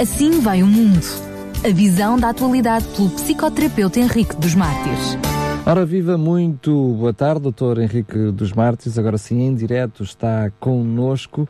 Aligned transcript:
Assim 0.00 0.40
vai 0.40 0.62
o 0.62 0.66
mundo. 0.66 1.00
A 1.64 1.72
visão 1.72 2.18
da 2.18 2.30
atualidade 2.30 2.86
pelo 2.96 3.10
psicoterapeuta 3.10 4.00
Henrique 4.00 4.34
dos 4.36 4.54
Mártires. 4.54 5.18
Ora, 5.66 5.84
viva 5.84 6.16
muito 6.16 6.72
boa 6.94 7.12
tarde, 7.12 7.42
doutor 7.42 7.78
Henrique 7.78 8.32
dos 8.32 8.52
Mártires. 8.52 8.98
Agora 8.98 9.18
sim, 9.18 9.42
em 9.42 9.54
direto, 9.54 10.02
está 10.02 10.50
connosco 10.58 11.46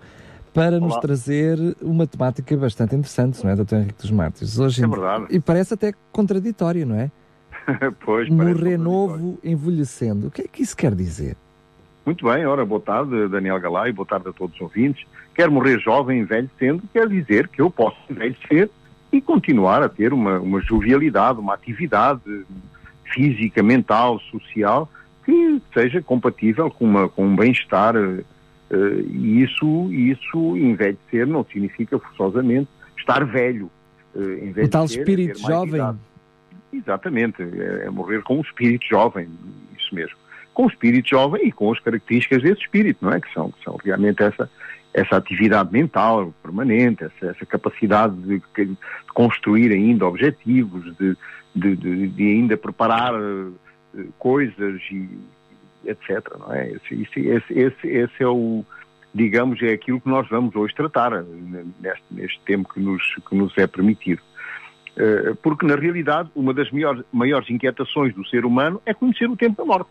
para 0.52 0.76
Olá. 0.76 0.80
nos 0.80 0.96
trazer 0.96 1.56
uma 1.80 2.06
temática 2.06 2.54
bastante 2.56 2.94
interessante, 2.94 3.42
não 3.42 3.50
é, 3.50 3.56
doutor 3.56 3.78
Henrique 3.78 4.02
dos 4.02 4.10
Mártires? 4.10 4.58
Hoje, 4.58 4.84
é 4.84 4.88
verdade. 4.88 5.26
E 5.30 5.40
parece 5.40 5.74
até 5.74 5.92
contraditório, 6.10 6.84
não 6.84 6.96
é? 6.96 7.10
pois, 8.04 8.28
Morrer 8.28 8.76
novo, 8.76 9.38
envelhecendo. 9.42 10.26
O 10.26 10.30
que 10.30 10.42
é 10.42 10.48
que 10.48 10.62
isso 10.62 10.76
quer 10.76 10.94
dizer? 10.94 11.36
Muito 12.04 12.26
bem, 12.26 12.44
ora, 12.44 12.66
boa 12.66 12.80
tarde, 12.80 13.28
Daniel 13.28 13.60
Galay, 13.60 13.92
boa 13.92 14.06
tarde 14.06 14.28
a 14.28 14.32
todos 14.32 14.56
os 14.56 14.60
ouvintes. 14.60 15.06
Quer 15.34 15.50
morrer 15.50 15.78
jovem, 15.80 16.20
envelhecendo, 16.20 16.82
quer 16.92 17.08
dizer 17.08 17.48
que 17.48 17.60
eu 17.60 17.70
posso 17.70 17.96
envelhecer 18.10 18.68
e 19.10 19.20
continuar 19.20 19.82
a 19.82 19.88
ter 19.88 20.12
uma, 20.12 20.38
uma 20.38 20.60
jovialidade, 20.60 21.38
uma 21.38 21.54
atividade 21.54 22.20
física, 23.12 23.62
mental, 23.62 24.18
social, 24.30 24.90
que 25.24 25.60
seja 25.72 26.02
compatível 26.02 26.70
com, 26.70 26.84
uma, 26.84 27.08
com 27.08 27.26
um 27.26 27.36
bem-estar. 27.36 27.94
Uh, 27.96 28.24
e 29.10 29.42
isso, 29.42 29.92
isso, 29.92 30.56
envelhecer 30.56 31.26
não 31.26 31.44
significa 31.44 31.98
forçosamente 31.98 32.68
estar 32.96 33.24
velho. 33.24 33.70
Uh, 34.14 34.64
o 34.64 34.68
tal 34.68 34.86
espírito 34.86 35.38
jovem. 35.38 35.74
Idade. 35.74 35.98
Exatamente, 36.72 37.42
é, 37.42 37.86
é 37.86 37.90
morrer 37.90 38.22
com 38.22 38.38
o 38.38 38.40
espírito 38.40 38.86
jovem, 38.86 39.28
isso 39.78 39.94
mesmo 39.94 40.16
com 40.54 40.64
o 40.64 40.68
espírito 40.68 41.08
jovem 41.08 41.48
e 41.48 41.52
com 41.52 41.72
as 41.72 41.80
características 41.80 42.42
desse 42.42 42.62
espírito, 42.62 42.98
não 43.04 43.12
é? 43.12 43.20
Que 43.20 43.32
são, 43.32 43.50
que 43.50 43.64
são 43.64 43.78
realmente 43.82 44.22
essa, 44.22 44.50
essa 44.94 45.16
atividade 45.16 45.72
mental 45.72 46.32
permanente, 46.42 47.04
essa, 47.04 47.26
essa 47.26 47.46
capacidade 47.46 48.14
de, 48.16 48.42
de, 48.56 48.76
construir 49.14 49.72
ainda 49.72 50.06
objetivos, 50.06 50.84
de, 50.96 51.16
de, 51.54 52.08
de 52.08 52.22
ainda 52.22 52.56
preparar 52.56 53.14
uh, 53.14 53.54
coisas 54.18 54.80
e 54.90 55.08
etc. 55.84 56.36
Não 56.38 56.52
é? 56.52 56.70
Esse, 56.72 57.02
esse, 57.02 57.52
esse, 57.52 57.88
esse, 57.88 58.22
é 58.22 58.26
o, 58.26 58.64
digamos, 59.14 59.60
é 59.62 59.72
aquilo 59.72 60.00
que 60.00 60.08
nós 60.08 60.28
vamos 60.28 60.54
hoje 60.54 60.74
tratar 60.74 61.12
eh, 61.12 61.24
neste, 61.80 62.04
neste 62.10 62.40
tempo 62.40 62.72
que 62.72 62.78
nos, 62.78 63.02
que 63.28 63.34
nos 63.34 63.56
é 63.58 63.66
permitido. 63.66 64.22
Uh, 64.92 65.34
porque, 65.36 65.66
na 65.66 65.74
realidade, 65.74 66.30
uma 66.34 66.52
das 66.52 66.70
maiores, 66.70 67.02
maiores 67.12 67.50
inquietações 67.50 68.14
do 68.14 68.26
ser 68.28 68.44
humano 68.44 68.80
é 68.86 68.92
conhecer 68.92 69.28
o 69.28 69.36
tempo 69.36 69.56
da 69.56 69.64
morte 69.64 69.88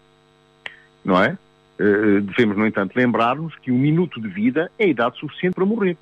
não 1.03 1.21
é? 1.21 1.37
Uh, 1.79 2.21
devemos, 2.21 2.57
no 2.57 2.67
entanto, 2.67 2.95
lembrar-nos 2.95 3.55
que 3.55 3.71
um 3.71 3.77
minuto 3.77 4.21
de 4.21 4.27
vida 4.27 4.71
é 4.77 4.85
a 4.85 4.87
idade 4.87 5.17
suficiente 5.17 5.55
para 5.55 5.65
morrer. 5.65 5.97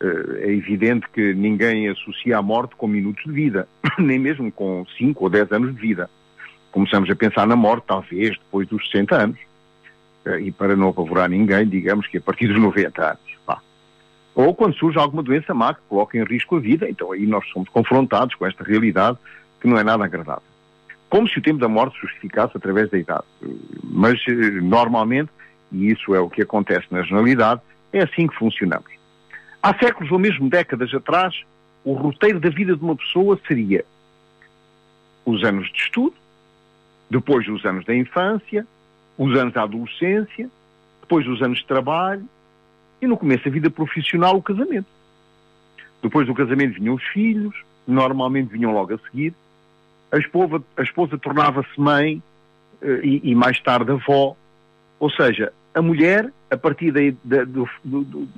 Uh, 0.00 0.36
é 0.38 0.52
evidente 0.52 1.06
que 1.12 1.34
ninguém 1.34 1.88
associa 1.88 2.38
a 2.38 2.42
morte 2.42 2.74
com 2.76 2.86
minutos 2.86 3.24
de 3.24 3.32
vida, 3.32 3.68
nem 3.98 4.18
mesmo 4.18 4.50
com 4.50 4.84
5 4.98 5.22
ou 5.22 5.30
10 5.30 5.52
anos 5.52 5.74
de 5.74 5.80
vida. 5.80 6.08
Começamos 6.70 7.10
a 7.10 7.14
pensar 7.14 7.46
na 7.46 7.56
morte, 7.56 7.84
talvez, 7.86 8.30
depois 8.30 8.66
dos 8.68 8.90
60 8.90 9.14
anos. 9.14 9.38
Uh, 10.24 10.38
e 10.38 10.52
para 10.52 10.76
não 10.76 10.88
apavorar 10.88 11.28
ninguém, 11.28 11.68
digamos 11.68 12.06
que 12.06 12.18
a 12.18 12.20
partir 12.20 12.46
dos 12.46 12.56
90 12.60 13.04
anos. 13.04 13.38
Pá. 13.44 13.60
Ou 14.34 14.54
quando 14.54 14.76
surge 14.76 14.98
alguma 14.98 15.22
doença 15.22 15.52
má 15.52 15.74
que 15.74 15.80
coloca 15.88 16.16
em 16.16 16.24
risco 16.24 16.56
a 16.56 16.60
vida, 16.60 16.88
então 16.88 17.12
aí 17.12 17.26
nós 17.26 17.46
somos 17.48 17.68
confrontados 17.68 18.34
com 18.34 18.46
esta 18.46 18.64
realidade 18.64 19.18
que 19.60 19.68
não 19.68 19.76
é 19.76 19.84
nada 19.84 20.04
agradável 20.04 20.51
como 21.12 21.28
se 21.28 21.38
o 21.38 21.42
tempo 21.42 21.58
da 21.58 21.68
morte 21.68 22.00
justificasse 22.00 22.56
através 22.56 22.88
da 22.88 22.96
idade. 22.96 23.24
Mas, 23.84 24.18
eh, 24.26 24.32
normalmente, 24.62 25.30
e 25.70 25.90
isso 25.90 26.14
é 26.14 26.20
o 26.20 26.30
que 26.30 26.40
acontece 26.40 26.86
na 26.90 27.02
generalidade, 27.02 27.60
é 27.92 28.02
assim 28.02 28.26
que 28.26 28.34
funcionamos. 28.34 28.90
Há 29.62 29.74
séculos 29.78 30.10
ou 30.10 30.18
mesmo 30.18 30.48
décadas 30.48 30.92
atrás, 30.94 31.38
o 31.84 31.92
roteiro 31.92 32.40
da 32.40 32.48
vida 32.48 32.74
de 32.74 32.82
uma 32.82 32.96
pessoa 32.96 33.38
seria 33.46 33.84
os 35.26 35.44
anos 35.44 35.70
de 35.70 35.80
estudo, 35.80 36.14
depois 37.10 37.46
os 37.46 37.62
anos 37.66 37.84
da 37.84 37.94
infância, 37.94 38.66
os 39.18 39.38
anos 39.38 39.52
da 39.52 39.64
adolescência, 39.64 40.48
depois 41.02 41.28
os 41.28 41.42
anos 41.42 41.58
de 41.58 41.66
trabalho 41.66 42.26
e 43.02 43.06
no 43.06 43.18
começo 43.18 43.44
da 43.44 43.50
vida 43.50 43.68
profissional 43.68 44.38
o 44.38 44.42
casamento. 44.42 44.88
Depois 46.02 46.26
do 46.26 46.32
casamento 46.32 46.80
vinham 46.80 46.94
os 46.94 47.04
filhos, 47.08 47.54
normalmente 47.86 48.48
vinham 48.48 48.72
logo 48.72 48.94
a 48.94 48.98
seguir, 49.10 49.34
a 50.12 50.18
esposa, 50.18 50.62
a 50.76 50.82
esposa 50.82 51.18
tornava-se 51.18 51.80
mãe 51.80 52.22
uh, 52.82 52.86
e, 53.02 53.30
e, 53.30 53.34
mais 53.34 53.58
tarde 53.60 53.90
avó. 53.90 54.36
Ou 55.00 55.10
seja, 55.10 55.52
a 55.74 55.80
mulher, 55.80 56.30
a 56.50 56.56
partir 56.56 56.92
da, 56.92 57.00
da, 57.24 57.44
do, 57.44 57.66
do, 57.82 58.28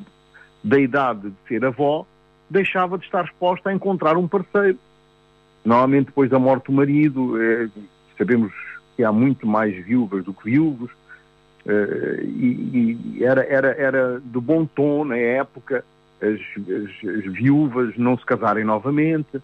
da 0.63 0.79
idade 0.79 1.31
de 1.31 1.37
ser 1.49 1.65
avó, 1.65 2.07
deixava 2.49 2.97
de 2.97 3.05
estar 3.05 3.25
exposta 3.25 3.71
a 3.71 3.75
encontrar 3.75 4.17
um 4.17 4.29
parceiro. 4.29 4.79
Normalmente 5.65 6.07
depois 6.07 6.31
da 6.31 6.39
morte 6.39 6.67
do 6.67 6.73
marido, 6.73 7.43
eh, 7.43 7.69
sabemos 8.17 8.53
que 8.97 9.03
há 9.03 9.11
muito 9.11 9.47
mais 9.47 9.75
viúvas 9.85 10.25
do 10.25 10.33
que 10.33 10.51
viúvos, 10.51 10.91
eh, 11.67 12.23
e, 12.23 12.99
e, 13.19 13.25
era, 13.25 13.45
era, 13.45 13.69
era 13.73 14.21
de 14.21 14.41
bom 14.41 14.67
tom 14.67 15.07
na 15.07 15.17
época 15.17 15.85
as, 16.21 16.41
as, 16.59 17.17
as 17.17 17.33
viúvas 17.33 17.97
não 17.97 18.17
se 18.17 18.25
casarem 18.25 18.65
novamente, 18.65 19.43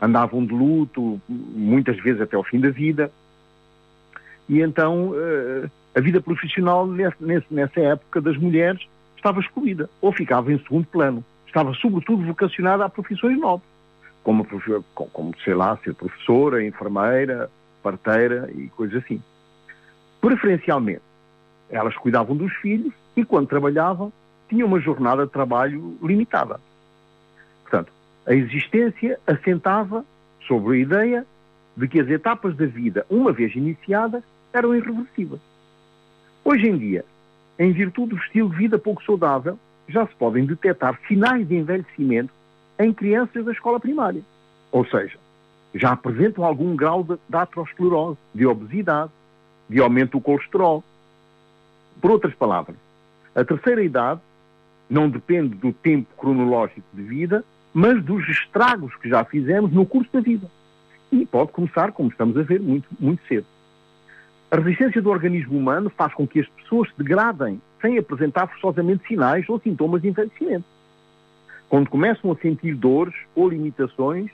andavam 0.00 0.44
de 0.44 0.52
luto, 0.52 1.20
muitas 1.28 1.96
vezes 1.98 2.20
até 2.20 2.36
ao 2.36 2.44
fim 2.44 2.60
da 2.60 2.70
vida. 2.70 3.10
E 4.48 4.60
então 4.60 5.10
uh, 5.10 5.70
a 5.94 6.00
vida 6.00 6.20
profissional 6.20 6.86
nessa 6.86 7.80
época 7.80 8.20
das 8.20 8.36
mulheres 8.36 8.86
estava 9.16 9.40
excluída, 9.40 9.88
ou 10.00 10.12
ficava 10.12 10.52
em 10.52 10.58
segundo 10.58 10.86
plano. 10.86 11.24
Estava 11.46 11.74
sobretudo 11.74 12.24
vocacionada 12.24 12.84
a 12.84 12.88
profissões 12.88 13.38
novas, 13.38 13.66
como, 14.22 14.46
como 14.94 15.34
sei 15.44 15.54
lá, 15.54 15.76
ser 15.78 15.94
professora, 15.94 16.64
enfermeira, 16.64 17.50
parteira 17.82 18.50
e 18.54 18.68
coisas 18.68 19.02
assim. 19.02 19.20
Preferencialmente, 20.20 21.02
elas 21.68 21.96
cuidavam 21.96 22.36
dos 22.36 22.52
filhos 22.54 22.92
e 23.16 23.24
quando 23.24 23.48
trabalhavam 23.48 24.12
tinham 24.48 24.68
uma 24.68 24.80
jornada 24.80 25.26
de 25.26 25.32
trabalho 25.32 25.96
limitada. 26.02 26.60
A 28.30 28.32
existência 28.32 29.18
assentava 29.26 30.04
sobre 30.46 30.76
a 30.76 30.80
ideia 30.80 31.26
de 31.76 31.88
que 31.88 31.98
as 31.98 32.08
etapas 32.08 32.54
da 32.56 32.64
vida, 32.64 33.04
uma 33.10 33.32
vez 33.32 33.56
iniciadas, 33.56 34.22
eram 34.52 34.72
irreversíveis. 34.72 35.40
Hoje 36.44 36.68
em 36.68 36.78
dia, 36.78 37.04
em 37.58 37.72
virtude 37.72 38.10
do 38.10 38.16
estilo 38.18 38.48
de 38.50 38.54
vida 38.54 38.78
pouco 38.78 39.02
saudável, 39.02 39.58
já 39.88 40.06
se 40.06 40.14
podem 40.14 40.46
detectar 40.46 40.96
sinais 41.08 41.48
de 41.48 41.56
envelhecimento 41.56 42.32
em 42.78 42.92
crianças 42.92 43.44
da 43.44 43.50
escola 43.50 43.80
primária. 43.80 44.22
Ou 44.70 44.86
seja, 44.86 45.18
já 45.74 45.90
apresentam 45.90 46.44
algum 46.44 46.76
grau 46.76 47.02
de, 47.02 47.14
de 47.14 48.16
de 48.32 48.46
obesidade, 48.46 49.10
de 49.68 49.80
aumento 49.80 50.12
do 50.12 50.20
colesterol. 50.20 50.84
Por 52.00 52.12
outras 52.12 52.34
palavras, 52.36 52.76
a 53.34 53.44
terceira 53.44 53.82
idade 53.82 54.20
não 54.88 55.10
depende 55.10 55.56
do 55.56 55.72
tempo 55.72 56.06
cronológico 56.16 56.86
de 56.94 57.02
vida, 57.02 57.44
mas 57.72 58.02
dos 58.04 58.26
estragos 58.28 58.94
que 58.96 59.08
já 59.08 59.24
fizemos 59.24 59.72
no 59.72 59.86
curso 59.86 60.10
da 60.12 60.20
vida. 60.20 60.46
E 61.12 61.26
pode 61.26 61.52
começar, 61.52 61.92
como 61.92 62.08
estamos 62.08 62.36
a 62.36 62.42
ver, 62.42 62.60
muito, 62.60 62.88
muito 62.98 63.22
cedo. 63.26 63.46
A 64.50 64.56
resistência 64.56 65.00
do 65.00 65.10
organismo 65.10 65.56
humano 65.56 65.90
faz 65.90 66.12
com 66.12 66.26
que 66.26 66.40
as 66.40 66.48
pessoas 66.48 66.88
se 66.88 66.98
degradem 66.98 67.60
sem 67.80 67.98
apresentar 67.98 68.48
forçosamente 68.48 69.06
sinais 69.06 69.48
ou 69.48 69.60
sintomas 69.60 70.02
de 70.02 70.08
envelhecimento. 70.08 70.64
Quando 71.68 71.88
começam 71.88 72.32
a 72.32 72.36
sentir 72.36 72.74
dores 72.74 73.14
ou 73.34 73.48
limitações, 73.48 74.30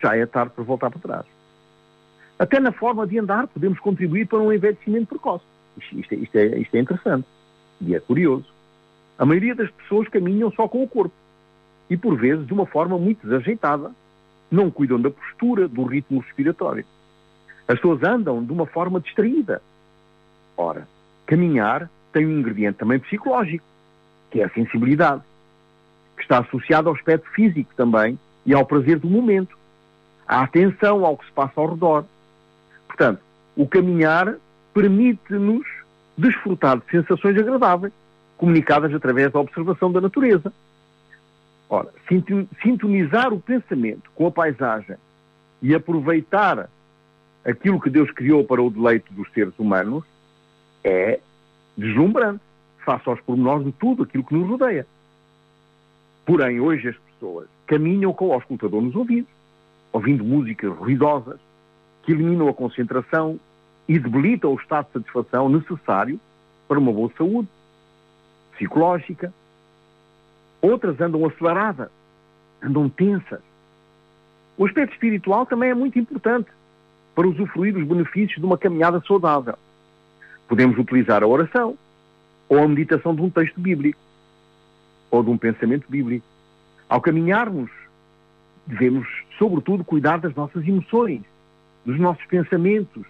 já 0.00 0.16
é 0.16 0.24
tarde 0.24 0.52
para 0.54 0.64
voltar 0.64 0.90
para 0.90 1.00
trás. 1.00 1.26
Até 2.38 2.60
na 2.60 2.70
forma 2.70 3.06
de 3.06 3.18
andar 3.18 3.48
podemos 3.48 3.80
contribuir 3.80 4.26
para 4.26 4.38
um 4.38 4.52
envelhecimento 4.52 5.08
precoce. 5.08 5.44
Isto, 5.78 5.98
isto, 5.98 6.12
é, 6.12 6.16
isto, 6.16 6.36
é, 6.36 6.58
isto 6.58 6.74
é 6.74 6.80
interessante 6.80 7.26
e 7.80 7.94
é 7.94 8.00
curioso. 8.00 8.46
A 9.18 9.24
maioria 9.24 9.54
das 9.54 9.70
pessoas 9.70 10.08
caminham 10.08 10.50
só 10.52 10.68
com 10.68 10.82
o 10.82 10.88
corpo 10.88 11.14
e, 11.88 11.96
por 11.96 12.16
vezes, 12.16 12.46
de 12.46 12.52
uma 12.52 12.66
forma 12.66 12.98
muito 12.98 13.22
desajeitada. 13.22 13.90
Não 14.50 14.70
cuidam 14.70 15.00
da 15.00 15.10
postura, 15.10 15.66
do 15.66 15.84
ritmo 15.84 16.20
respiratório. 16.20 16.84
As 17.66 17.76
pessoas 17.76 18.02
andam 18.02 18.44
de 18.44 18.52
uma 18.52 18.66
forma 18.66 19.00
distraída. 19.00 19.60
Ora, 20.56 20.86
caminhar 21.26 21.90
tem 22.12 22.26
um 22.26 22.38
ingrediente 22.38 22.78
também 22.78 22.98
psicológico, 22.98 23.64
que 24.30 24.40
é 24.40 24.44
a 24.44 24.50
sensibilidade, 24.50 25.22
que 26.16 26.22
está 26.22 26.38
associado 26.38 26.88
ao 26.88 26.94
aspecto 26.94 27.28
físico 27.30 27.74
também 27.76 28.18
e 28.44 28.54
ao 28.54 28.64
prazer 28.64 28.98
do 28.98 29.08
momento, 29.08 29.58
à 30.26 30.42
atenção 30.42 31.04
ao 31.04 31.16
que 31.16 31.26
se 31.26 31.32
passa 31.32 31.60
ao 31.60 31.70
redor. 31.70 32.04
Portanto, 32.86 33.20
o 33.56 33.66
caminhar 33.66 34.36
permite-nos 34.72 35.66
desfrutar 36.16 36.78
de 36.78 36.90
sensações 36.90 37.36
agradáveis, 37.36 37.92
comunicadas 38.38 38.94
através 38.94 39.32
da 39.32 39.40
observação 39.40 39.90
da 39.90 40.00
natureza. 40.00 40.52
Ora, 41.68 41.92
sintonizar 42.62 43.32
o 43.32 43.40
pensamento 43.40 44.10
com 44.14 44.26
a 44.26 44.30
paisagem 44.30 44.96
e 45.60 45.74
aproveitar 45.74 46.68
aquilo 47.44 47.80
que 47.80 47.90
Deus 47.90 48.10
criou 48.12 48.44
para 48.44 48.62
o 48.62 48.70
deleite 48.70 49.12
dos 49.12 49.30
seres 49.32 49.56
humanos 49.58 50.04
é 50.84 51.18
deslumbrante, 51.76 52.40
face 52.84 53.08
aos 53.08 53.20
pormenores 53.20 53.66
de 53.66 53.72
tudo 53.72 54.04
aquilo 54.04 54.22
que 54.22 54.34
nos 54.34 54.48
rodeia. 54.48 54.86
Porém, 56.24 56.60
hoje 56.60 56.88
as 56.88 56.96
pessoas 56.96 57.48
caminham 57.66 58.12
com 58.12 58.28
o 58.28 58.32
auscultador 58.32 58.80
nos 58.80 58.94
ouvidos, 58.94 59.30
ouvindo 59.92 60.24
músicas 60.24 60.72
ruidosas 60.76 61.40
que 62.04 62.12
eliminam 62.12 62.48
a 62.48 62.54
concentração 62.54 63.40
e 63.88 63.98
debilitam 63.98 64.52
o 64.52 64.56
estado 64.56 64.86
de 64.86 64.92
satisfação 64.92 65.48
necessário 65.48 66.20
para 66.68 66.78
uma 66.78 66.92
boa 66.92 67.10
saúde 67.16 67.48
psicológica. 68.52 69.32
Outras 70.66 71.00
andam 71.00 71.24
aceleradas, 71.24 71.88
andam 72.60 72.88
tensas. 72.88 73.38
O 74.58 74.66
aspecto 74.66 74.94
espiritual 74.94 75.46
também 75.46 75.70
é 75.70 75.74
muito 75.74 75.96
importante 75.96 76.50
para 77.14 77.28
usufruir 77.28 77.72
dos 77.72 77.84
benefícios 77.86 78.40
de 78.40 78.44
uma 78.44 78.58
caminhada 78.58 79.00
saudável. 79.06 79.54
Podemos 80.48 80.76
utilizar 80.76 81.22
a 81.22 81.26
oração 81.26 81.78
ou 82.48 82.58
a 82.58 82.66
meditação 82.66 83.14
de 83.14 83.22
um 83.22 83.30
texto 83.30 83.60
bíblico 83.60 84.00
ou 85.08 85.22
de 85.22 85.30
um 85.30 85.38
pensamento 85.38 85.86
bíblico. 85.88 86.26
Ao 86.88 87.00
caminharmos, 87.00 87.70
devemos, 88.66 89.06
sobretudo, 89.38 89.84
cuidar 89.84 90.18
das 90.18 90.34
nossas 90.34 90.66
emoções, 90.66 91.22
dos 91.84 91.96
nossos 92.00 92.24
pensamentos, 92.26 93.06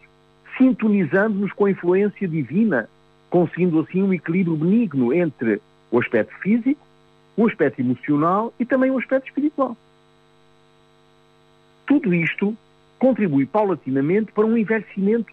sintonizando-nos 0.59 1.55
com 1.55 1.65
a 1.65 1.71
influência 1.71 2.29
divina, 2.29 2.87
conseguindo 3.31 3.81
assim 3.81 4.03
um 4.03 4.13
equilíbrio 4.13 4.57
benigno 4.57 5.11
entre 5.15 5.59
o 5.91 5.99
aspecto 5.99 6.35
físico, 6.41 6.86
o 7.37 7.47
aspecto 7.47 7.81
emocional 7.81 8.53
e 8.59 8.65
também 8.65 8.91
o 8.91 8.99
aspecto 8.99 9.29
espiritual. 9.29 9.77
Tudo 11.87 12.15
isto 12.15 12.57
contribui 12.99 13.47
paulatinamente 13.47 14.33
para 14.33 14.47
um 14.47 14.57
envelhecimento 14.57 15.33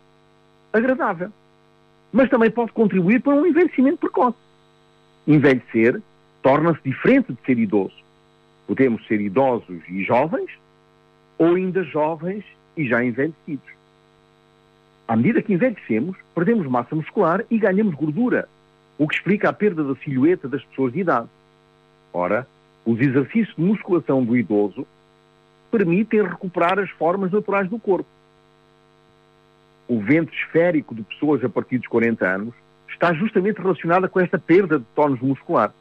agradável, 0.71 1.31
mas 2.11 2.29
também 2.29 2.51
pode 2.51 2.71
contribuir 2.71 3.21
para 3.21 3.33
um 3.33 3.45
envelhecimento 3.45 3.97
precoce. 3.97 4.37
Envelhecer 5.25 6.01
torna-se 6.41 6.81
diferente 6.83 7.33
de 7.33 7.39
ser 7.45 7.57
idoso. 7.57 7.95
Podemos 8.67 9.05
ser 9.07 9.21
idosos 9.21 9.81
e 9.87 10.03
jovens, 10.03 10.49
ou 11.37 11.55
ainda 11.55 11.83
jovens 11.83 12.43
e 12.75 12.87
já 12.87 13.03
envelhecidos. 13.03 13.73
À 15.07 15.15
medida 15.15 15.41
que 15.41 15.53
envelhecemos, 15.53 16.17
perdemos 16.33 16.67
massa 16.67 16.95
muscular 16.95 17.43
e 17.49 17.57
ganhamos 17.57 17.95
gordura, 17.95 18.47
o 18.97 19.07
que 19.07 19.15
explica 19.15 19.49
a 19.49 19.53
perda 19.53 19.83
da 19.83 19.95
silhueta 19.95 20.47
das 20.47 20.63
pessoas 20.65 20.93
de 20.93 20.99
idade. 20.99 21.27
Ora, 22.13 22.47
os 22.85 22.99
exercícios 22.99 23.55
de 23.55 23.61
musculação 23.61 24.23
do 24.23 24.37
idoso 24.37 24.85
permitem 25.71 26.21
recuperar 26.21 26.77
as 26.77 26.89
formas 26.91 27.31
naturais 27.31 27.67
do 27.69 27.79
corpo. 27.79 28.07
O 29.87 29.99
ventre 29.99 30.35
esférico 30.35 30.93
de 30.93 31.01
pessoas 31.01 31.43
a 31.43 31.49
partir 31.49 31.79
dos 31.79 31.87
40 31.87 32.25
anos 32.25 32.53
está 32.87 33.11
justamente 33.13 33.59
relacionado 33.59 34.07
com 34.07 34.19
esta 34.19 34.37
perda 34.37 34.77
de 34.77 34.85
tónus 34.95 35.19
muscular 35.19 35.73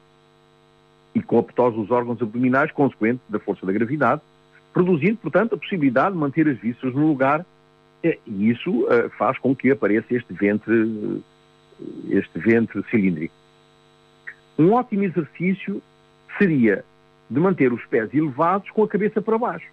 e 1.14 1.22
com 1.22 1.36
a 1.36 1.40
aptose 1.40 1.76
dos 1.76 1.90
órgãos 1.90 2.20
abdominais 2.22 2.72
consequente 2.72 3.20
da 3.28 3.38
força 3.38 3.66
da 3.66 3.72
gravidade, 3.72 4.22
produzindo, 4.72 5.18
portanto, 5.18 5.54
a 5.54 5.58
possibilidade 5.58 6.14
de 6.14 6.18
manter 6.18 6.48
as 6.48 6.58
vísceras 6.58 6.94
no 6.94 7.06
lugar 7.06 7.44
e 8.02 8.50
isso 8.50 8.70
uh, 8.84 9.10
faz 9.16 9.38
com 9.38 9.54
que 9.54 9.70
apareça 9.70 10.14
este 10.14 10.32
ventre, 10.32 11.22
este 12.08 12.38
ventre 12.38 12.82
cilíndrico. 12.90 13.34
Um 14.58 14.72
ótimo 14.72 15.04
exercício 15.04 15.82
seria 16.42 16.84
de 17.30 17.38
manter 17.38 17.72
os 17.72 17.84
pés 17.86 18.12
elevados 18.12 18.68
com 18.70 18.82
a 18.82 18.88
cabeça 18.88 19.22
para 19.22 19.38
baixo, 19.38 19.68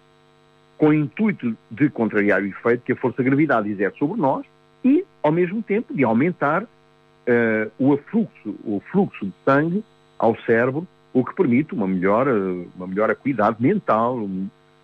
com 0.78 0.88
o 0.88 0.94
intuito 0.94 1.56
de 1.68 1.90
contrariar 1.90 2.40
o 2.42 2.46
efeito 2.46 2.84
que 2.84 2.92
a 2.92 2.96
força 2.96 3.18
da 3.18 3.24
gravidade 3.24 3.68
exerce 3.68 3.98
sobre 3.98 4.20
nós 4.20 4.46
e, 4.84 5.04
ao 5.20 5.32
mesmo 5.32 5.62
tempo, 5.62 5.92
de 5.92 6.04
aumentar 6.04 6.62
uh, 6.62 7.70
o, 7.76 7.96
fluxo, 7.96 8.54
o 8.64 8.80
fluxo 8.92 9.26
de 9.26 9.32
sangue 9.44 9.84
ao 10.16 10.36
cérebro, 10.42 10.86
o 11.12 11.24
que 11.24 11.34
permite 11.34 11.74
uma 11.74 11.88
melhor, 11.88 12.28
uma 12.76 12.86
melhor 12.86 13.10
acuidade 13.10 13.60
mental, 13.60 14.16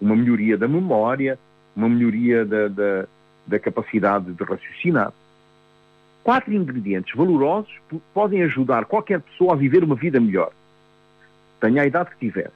uma 0.01 0.17
melhoria 0.17 0.59
da 0.59 0.67
memória, 0.67 1.39
uma 1.75 1.89
melhoria 1.89 2.45
da, 2.45 2.67
da, 2.67 3.07
da 3.47 3.59
capacidade 3.61 4.33
de 4.33 4.43
raciocinar. 4.43 5.13
Quatro 6.25 6.53
ingredientes 6.53 7.15
valorosos 7.15 7.73
podem 8.13 8.43
ajudar 8.43 8.87
qualquer 8.87 9.21
pessoa 9.21 9.53
a 9.53 9.57
viver 9.57 9.85
uma 9.85 9.95
vida 9.95 10.19
melhor. 10.19 10.51
Tenha 11.61 11.83
a 11.83 11.87
idade 11.87 12.11
que 12.11 12.19
tiver. 12.19 12.51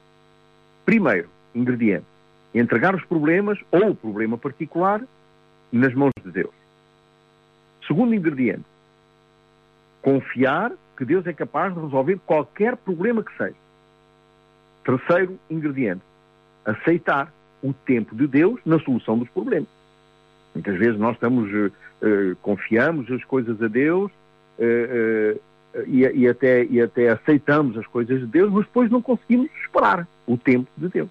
Primeiro 0.85 1.29
ingrediente, 1.55 2.06
entregar 2.55 2.94
os 2.94 3.05
problemas 3.05 3.58
ou 3.70 3.91
o 3.91 3.94
problema 3.94 4.37
particular 4.37 5.02
nas 5.73 5.94
mãos 5.94 6.12
de 6.25 6.31
Deus. 6.31 6.55
Segundo 7.87 8.14
ingrediente, 8.14 8.64
confiar 10.02 10.73
que 10.97 11.05
Deus 11.05 11.26
é 11.26 11.32
capaz 11.32 11.75
de 11.75 11.81
resolver 11.81 12.19
qualquer 12.26 12.76
problema 12.76 13.23
que 13.23 13.37
seja. 13.37 13.56
Terceiro 14.85 15.38
ingrediente, 15.49 16.02
aceitar 16.64 17.32
o 17.62 17.73
tempo 17.73 18.14
de 18.14 18.26
Deus 18.26 18.61
na 18.64 18.79
solução 18.81 19.19
dos 19.19 19.29
problemas. 19.31 19.69
Muitas 20.55 20.76
vezes 20.76 20.99
nós 20.99 21.14
estamos, 21.14 21.50
uh, 21.52 22.37
confiamos 22.43 23.11
as 23.11 23.25
coisas 23.25 23.61
a 23.62 23.69
Deus 23.69 24.11
uh, 24.58 25.37
uh, 25.37 25.41
e, 25.87 26.00
e, 26.00 26.28
até, 26.28 26.64
e 26.64 26.81
até 26.81 27.11
aceitamos 27.11 27.76
as 27.78 27.87
coisas 27.87 28.20
de 28.20 28.26
Deus, 28.26 28.52
mas 28.52 28.64
depois 28.64 28.90
não 28.90 29.00
conseguimos 29.00 29.50
esperar 29.62 30.06
o 30.26 30.37
tempo 30.37 30.69
de 30.76 30.88
Deus. 30.88 31.08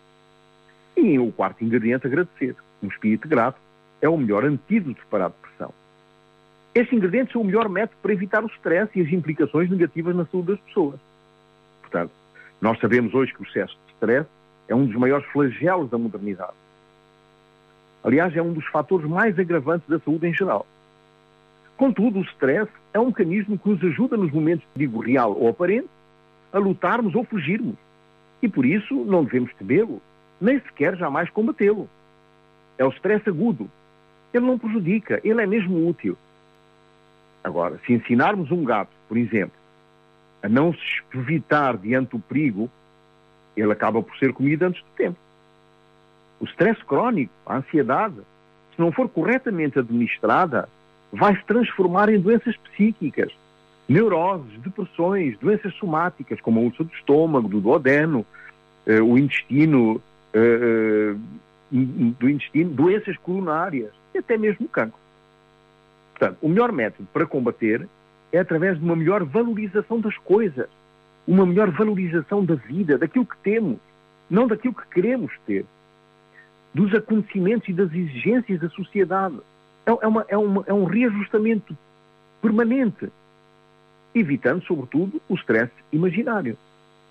E 0.96 1.18
o 1.18 1.32
quarto 1.32 1.64
ingrediente, 1.64 2.06
agradecer. 2.06 2.56
Um 2.84 2.88
espírito 2.88 3.28
grato 3.28 3.58
é 4.02 4.10
o 4.10 4.18
melhor 4.18 4.46
antídoto 4.46 5.02
para 5.10 5.26
a 5.26 5.30
depressão. 5.30 5.74
Estes 6.74 6.96
ingredientes 6.96 7.34
são 7.34 7.42
o 7.42 7.46
melhor 7.46 7.68
método 7.68 7.98
para 8.02 8.14
evitar 8.14 8.44
o 8.44 8.48
stress 8.48 8.92
e 8.98 9.02
as 9.02 9.12
implicações 9.12 9.70
negativas 9.70 10.16
na 10.16 10.26
saúde 10.26 10.50
das 10.50 10.60
pessoas. 10.62 11.00
Portanto, 11.82 12.12
nós 12.62 12.80
sabemos 12.80 13.14
hoje 13.14 13.34
que 13.34 13.42
o 13.42 13.46
excesso 13.46 13.78
de 13.88 13.94
stress 13.94 14.28
é 14.68 14.76
um 14.76 14.86
dos 14.86 14.96
maiores 14.96 15.26
flagelos 15.28 15.90
da 15.90 15.98
modernidade. 15.98 16.54
Aliás, 18.04 18.36
é 18.36 18.42
um 18.42 18.54
dos 18.54 18.66
fatores 18.68 19.10
mais 19.10 19.38
agravantes 19.38 19.88
da 19.90 20.00
saúde 20.00 20.28
em 20.28 20.34
geral. 20.34 20.66
Contudo, 21.80 22.20
o 22.20 22.24
stress 22.24 22.70
é 22.94 23.00
um 23.00 23.06
mecanismo 23.06 23.58
que 23.58 23.70
nos 23.70 23.82
ajuda 23.82 24.18
nos 24.18 24.34
momentos 24.34 24.68
de 24.68 24.74
perigo 24.74 25.00
real 25.00 25.32
ou 25.32 25.48
aparente 25.48 25.88
a 26.52 26.58
lutarmos 26.58 27.16
ou 27.16 27.24
fugirmos. 27.24 27.78
E 28.42 28.50
por 28.50 28.66
isso 28.66 28.94
não 29.06 29.24
devemos 29.24 29.54
temê-lo, 29.54 30.02
nem 30.42 30.60
sequer 30.60 30.98
jamais 30.98 31.30
combatê-lo. 31.30 31.90
É 32.78 32.84
o 32.84 32.90
stress 32.90 33.30
agudo. 33.30 33.72
Ele 34.34 34.46
não 34.46 34.60
prejudica, 34.60 35.22
ele 35.24 35.42
é 35.42 35.46
mesmo 35.46 35.88
útil. 35.88 36.18
Agora, 37.46 37.80
se 37.86 37.94
ensinarmos 37.94 38.52
um 38.52 38.66
gato, 38.66 38.92
por 39.08 39.16
exemplo, 39.16 39.56
a 40.44 40.50
não 40.50 40.74
se 40.74 41.18
evitar 41.18 41.78
diante 41.78 42.10
do 42.10 42.20
perigo, 42.20 42.70
ele 43.56 43.72
acaba 43.72 44.04
por 44.04 44.18
ser 44.18 44.34
comido 44.34 44.64
antes 44.64 44.82
do 44.82 44.90
tempo. 44.98 45.18
O 46.42 46.44
stress 46.44 46.84
crónico, 46.84 47.32
a 47.46 47.56
ansiedade, 47.56 48.18
se 48.76 48.82
não 48.82 48.92
for 48.92 49.08
corretamente 49.08 49.80
administrada, 49.80 50.68
vai 51.12 51.36
se 51.36 51.44
transformar 51.46 52.10
em 52.10 52.20
doenças 52.20 52.56
psíquicas, 52.58 53.32
neuroses, 53.88 54.60
depressões, 54.62 55.38
doenças 55.40 55.74
somáticas, 55.76 56.40
como 56.42 56.60
a 56.60 56.64
úlcera 56.64 56.84
do 56.84 56.94
estômago, 56.94 57.48
do 57.48 57.60
duodeno, 57.60 58.26
eh, 58.86 59.02
o 59.02 59.18
intestino, 59.18 60.02
eh, 60.34 61.16
do 61.72 62.30
intestino, 62.30 62.70
doenças 62.72 63.18
coronárias 63.18 63.92
e 64.14 64.20
até 64.20 64.38
mesmo 64.38 64.68
cancro. 64.68 65.00
Portanto, 66.14 66.38
o 66.42 66.50
melhor 66.50 66.72
método 66.72 67.08
para 67.12 67.26
combater 67.26 67.88
é 68.32 68.40
através 68.40 68.78
de 68.78 68.84
uma 68.84 68.96
melhor 68.96 69.24
valorização 69.24 70.00
das 70.00 70.18
coisas, 70.18 70.70
uma 71.28 71.46
melhor 71.46 71.72
valorização 71.72 72.44
da 72.44 72.56
vida, 72.56 72.98
daquilo 72.98 73.26
que 73.26 73.38
temos, 73.38 73.80
não 74.30 74.48
daquilo 74.48 74.74
que 74.74 74.88
queremos 74.90 75.32
ter 75.46 75.66
dos 76.74 76.94
acontecimentos 76.94 77.68
e 77.68 77.74
das 77.74 77.92
exigências 77.92 78.60
da 78.60 78.70
sociedade. 78.70 79.36
É, 79.86 79.92
é, 79.92 80.08
uma, 80.08 80.26
é, 80.28 80.38
uma, 80.38 80.64
é 80.68 80.74
um 80.74 80.86
reajustamento 80.86 81.78
permanente, 82.42 83.10
evitando, 84.14 84.64
sobretudo, 84.66 85.22
o 85.28 85.36
stress 85.36 85.72
imaginário. 85.92 86.58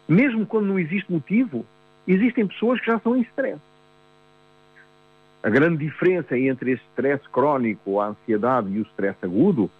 Mesmo 0.08 0.46
quando 0.46 0.66
não 0.66 0.78
existe 0.78 1.10
motivo, 1.12 1.64
existem 2.06 2.46
pessoas 2.46 2.80
que 2.80 2.86
já 2.86 2.98
são 3.00 3.16
em 3.16 3.22
stress. 3.22 3.60
A 5.42 5.50
grande 5.50 5.84
diferença 5.84 6.36
entre 6.36 6.72
esse 6.72 6.82
stress 6.90 7.22
crónico, 7.28 8.00
a 8.00 8.08
ansiedade 8.08 8.70
e 8.70 8.80
o 8.80 8.82
stress 8.82 9.16
agudo, 9.22 9.70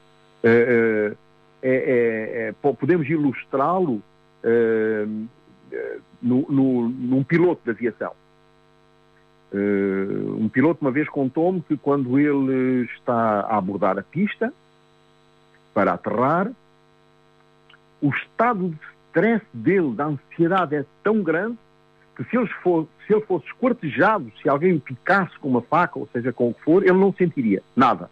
é, 0.42 1.14
é, 1.62 1.70
é, 1.70 2.48
é 2.48 2.72
podemos 2.72 3.08
ilustrá-lo 3.08 4.02
no, 6.22 6.46
no, 6.48 6.88
num 6.88 7.24
piloto 7.24 7.62
de 7.64 7.70
aviação. 7.70 8.12
Uh, 9.52 10.36
um 10.38 10.48
piloto 10.48 10.82
uma 10.82 10.90
vez 10.90 11.08
contou-me 11.08 11.62
que 11.62 11.76
quando 11.76 12.18
ele 12.18 12.84
está 12.96 13.40
a 13.40 13.56
abordar 13.56 13.98
a 13.98 14.02
pista 14.02 14.52
para 15.72 15.94
aterrar, 15.94 16.50
o 18.02 18.10
estado 18.10 18.68
de 18.68 18.78
stress 19.06 19.44
dele, 19.52 19.94
da 19.94 20.06
ansiedade 20.06 20.76
é 20.76 20.84
tão 21.02 21.22
grande 21.22 21.56
que 22.14 22.24
se 22.24 22.36
ele, 22.36 22.48
fosse, 22.62 22.88
se 23.06 23.14
ele 23.14 23.24
fosse 23.24 23.46
esquartejado, 23.46 24.30
se 24.42 24.48
alguém 24.48 24.74
o 24.74 24.80
picasse 24.80 25.38
com 25.38 25.48
uma 25.48 25.62
faca, 25.62 25.98
ou 25.98 26.08
seja, 26.12 26.32
com 26.32 26.50
o 26.50 26.54
que 26.54 26.62
for, 26.62 26.82
ele 26.82 26.98
não 26.98 27.12
sentiria 27.12 27.62
nada. 27.74 28.10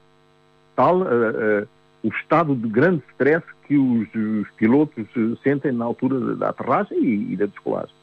Tal 0.74 1.00
uh, 1.00 1.04
uh, 1.04 1.68
o 2.02 2.08
estado 2.08 2.54
de 2.54 2.68
grande 2.68 3.02
stress 3.10 3.44
que 3.66 3.76
os, 3.76 4.08
os 4.14 4.48
pilotos 4.52 5.06
sentem 5.42 5.72
na 5.72 5.84
altura 5.84 6.36
da, 6.36 6.50
aterragem 6.50 6.98
e, 7.02 7.32
e 7.32 7.36
da 7.36 7.46
descolagem. 7.46 7.94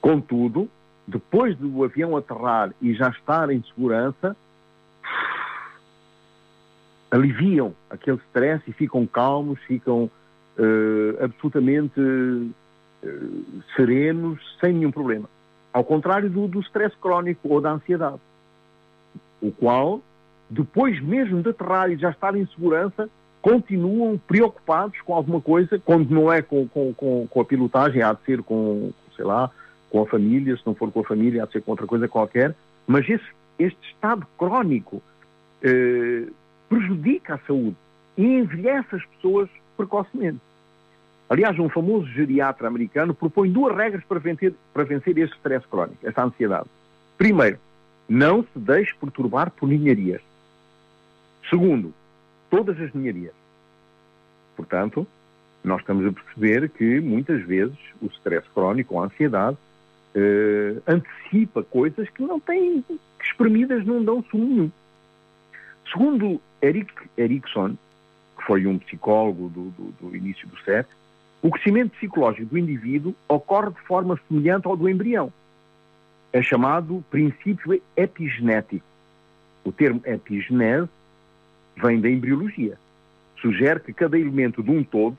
Contudo, 0.00 0.70
depois 1.06 1.56
do 1.56 1.84
avião 1.84 2.16
aterrar 2.16 2.72
e 2.82 2.92
já 2.94 3.08
estar 3.10 3.50
em 3.50 3.62
segurança, 3.62 4.36
aliviam 7.10 7.74
aquele 7.88 8.18
stress 8.28 8.62
e 8.66 8.72
ficam 8.72 9.06
calmos, 9.06 9.60
ficam 9.60 10.10
uh, 10.58 11.24
absolutamente 11.24 12.00
uh, 12.00 13.62
serenos, 13.76 14.40
sem 14.60 14.72
nenhum 14.72 14.90
problema. 14.90 15.28
Ao 15.72 15.84
contrário 15.84 16.28
do, 16.28 16.48
do 16.48 16.60
stress 16.60 16.96
crónico 16.96 17.48
ou 17.48 17.60
da 17.60 17.72
ansiedade, 17.72 18.20
o 19.40 19.52
qual, 19.52 20.00
depois 20.50 21.00
mesmo 21.00 21.42
de 21.42 21.50
aterrar 21.50 21.90
e 21.90 21.96
já 21.96 22.10
estar 22.10 22.34
em 22.34 22.46
segurança, 22.46 23.08
continuam 23.40 24.18
preocupados 24.18 25.00
com 25.02 25.14
alguma 25.14 25.40
coisa, 25.40 25.78
quando 25.78 26.10
não 26.10 26.32
é 26.32 26.42
com, 26.42 26.66
com, 26.66 26.92
com, 26.94 27.28
com 27.28 27.40
a 27.40 27.44
pilotagem, 27.44 28.02
há 28.02 28.12
de 28.12 28.24
ser 28.24 28.42
com, 28.42 28.90
sei 29.14 29.24
lá, 29.24 29.50
com 29.90 30.02
a 30.02 30.06
família, 30.06 30.56
se 30.56 30.66
não 30.66 30.74
for 30.74 30.90
com 30.90 31.00
a 31.00 31.04
família, 31.04 31.42
há 31.42 31.46
de 31.46 31.52
ser 31.52 31.62
com 31.62 31.70
outra 31.70 31.86
coisa 31.86 32.08
qualquer, 32.08 32.54
mas 32.86 33.08
esse, 33.08 33.24
este 33.58 33.78
estado 33.88 34.26
crónico 34.38 35.02
eh, 35.62 36.26
prejudica 36.68 37.34
a 37.34 37.38
saúde 37.46 37.76
e 38.16 38.24
envelhece 38.24 38.96
as 38.96 39.04
pessoas 39.06 39.48
precocemente. 39.76 40.40
Aliás, 41.28 41.58
um 41.58 41.68
famoso 41.68 42.06
geriatra 42.06 42.68
americano 42.68 43.14
propõe 43.14 43.50
duas 43.50 43.76
regras 43.76 44.04
para 44.04 44.20
vencer, 44.20 44.54
para 44.72 44.84
vencer 44.84 45.18
este 45.18 45.36
stress 45.36 45.66
crónico, 45.66 46.06
esta 46.06 46.24
ansiedade. 46.24 46.68
Primeiro, 47.18 47.58
não 48.08 48.42
se 48.42 48.58
deixe 48.58 48.94
perturbar 48.94 49.50
por 49.50 49.68
ninharias. 49.68 50.22
Segundo, 51.50 51.92
todas 52.48 52.80
as 52.80 52.92
ninharias. 52.94 53.34
Portanto, 54.56 55.06
nós 55.64 55.80
estamos 55.80 56.06
a 56.06 56.12
perceber 56.12 56.70
que 56.70 57.00
muitas 57.00 57.42
vezes 57.44 57.76
o 58.00 58.06
stress 58.06 58.46
crónico, 58.54 58.98
a 58.98 59.06
ansiedade, 59.06 59.56
eh, 60.16 60.76
antecipa 60.86 61.62
coisas 61.62 62.08
que 62.08 62.22
não 62.22 62.40
têm, 62.40 62.82
que 62.82 62.98
espremidas 63.22 63.84
não 63.84 64.02
dão 64.02 64.24
sumo 64.30 64.46
nenhum. 64.46 64.70
Segundo 65.92 66.40
Eric 66.62 66.90
Erickson, 67.18 67.76
que 68.38 68.44
foi 68.46 68.66
um 68.66 68.78
psicólogo 68.78 69.50
do, 69.50 69.70
do, 69.70 69.92
do 70.00 70.16
início 70.16 70.48
do 70.48 70.58
século, 70.60 70.96
o 71.42 71.50
crescimento 71.50 71.90
psicológico 71.92 72.46
do 72.46 72.58
indivíduo 72.58 73.14
ocorre 73.28 73.70
de 73.70 73.80
forma 73.80 74.18
semelhante 74.26 74.66
ao 74.66 74.76
do 74.76 74.88
embrião. 74.88 75.30
É 76.32 76.42
chamado 76.42 77.04
princípio 77.10 77.80
epigenético. 77.94 78.84
O 79.64 79.70
termo 79.70 80.00
epigenese 80.04 80.88
vem 81.76 82.00
da 82.00 82.08
embriologia. 82.08 82.78
Sugere 83.40 83.80
que 83.80 83.92
cada 83.92 84.18
elemento 84.18 84.62
de 84.62 84.70
um 84.70 84.82
todo 84.82 85.16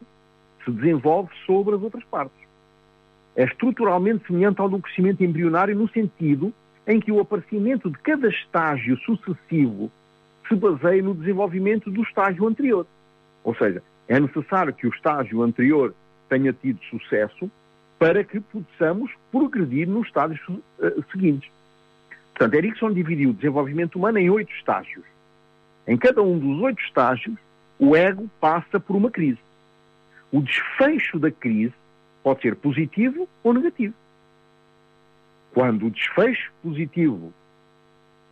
se 0.66 0.72
desenvolve 0.72 1.30
sobre 1.46 1.76
as 1.76 1.82
outras 1.82 2.04
partes. 2.06 2.47
É 3.38 3.44
estruturalmente 3.44 4.26
semelhante 4.26 4.60
ao 4.60 4.68
do 4.68 4.80
crescimento 4.80 5.24
embrionário 5.24 5.76
no 5.76 5.88
sentido 5.88 6.52
em 6.88 7.00
que 7.00 7.12
o 7.12 7.20
aparecimento 7.20 7.88
de 7.88 7.98
cada 8.00 8.28
estágio 8.28 8.98
sucessivo 8.98 9.92
se 10.48 10.56
baseia 10.56 11.04
no 11.04 11.14
desenvolvimento 11.14 11.92
do 11.92 12.02
estágio 12.02 12.48
anterior. 12.48 12.88
Ou 13.44 13.54
seja, 13.56 13.84
é 14.08 14.20
necessário 14.20 14.74
que 14.74 14.88
o 14.88 14.90
estágio 14.90 15.44
anterior 15.44 15.94
tenha 16.28 16.52
tido 16.52 16.80
sucesso 16.86 17.52
para 18.00 18.24
que 18.24 18.40
possamos 18.40 19.12
progredir 19.32 19.88
nos 19.88 20.08
estágios 20.08 20.42
uh, 20.50 21.06
seguintes. 21.12 21.52
Portanto, 22.32 22.54
Erickson 22.56 22.92
dividiu 22.92 23.30
o 23.30 23.34
desenvolvimento 23.34 23.98
humano 23.98 24.18
em 24.18 24.32
oito 24.32 24.52
estágios. 24.54 25.06
Em 25.86 25.96
cada 25.96 26.24
um 26.24 26.40
dos 26.40 26.60
oito 26.64 26.82
estágios, 26.82 27.36
o 27.78 27.96
ego 27.96 28.28
passa 28.40 28.80
por 28.80 28.96
uma 28.96 29.12
crise. 29.12 29.40
O 30.32 30.42
desfecho 30.42 31.20
da 31.20 31.30
crise 31.30 31.74
pode 32.28 32.42
ser 32.42 32.58
positivo 32.58 33.26
ou 33.42 33.54
negativo. 33.54 33.94
Quando 35.54 35.86
o 35.86 35.90
desfecho 35.90 36.52
positivo, 36.62 37.32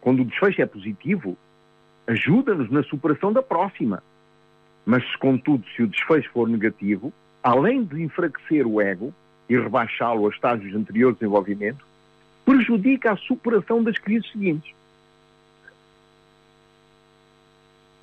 quando 0.02 0.22
o 0.22 0.26
desfecho 0.26 0.62
é 0.62 0.66
positivo, 0.66 1.38
ajuda-nos 2.06 2.70
na 2.70 2.84
superação 2.84 3.32
da 3.32 3.42
próxima. 3.42 4.04
Mas, 4.86 5.16
contudo, 5.16 5.64
se 5.74 5.82
o 5.82 5.88
desfecho 5.88 6.30
for 6.32 6.50
negativo, 6.50 7.14
além 7.42 7.86
de 7.86 8.04
enfraquecer 8.04 8.68
o 8.68 8.82
ego 8.82 9.14
e 9.48 9.58
rebaixá-lo 9.58 10.28
a 10.28 10.30
estágios 10.30 10.76
anteriores 10.76 11.16
de 11.16 11.22
desenvolvimento, 11.22 11.86
prejudica 12.44 13.14
a 13.14 13.16
superação 13.16 13.82
das 13.82 13.98
crises 13.98 14.30
seguintes. 14.30 14.76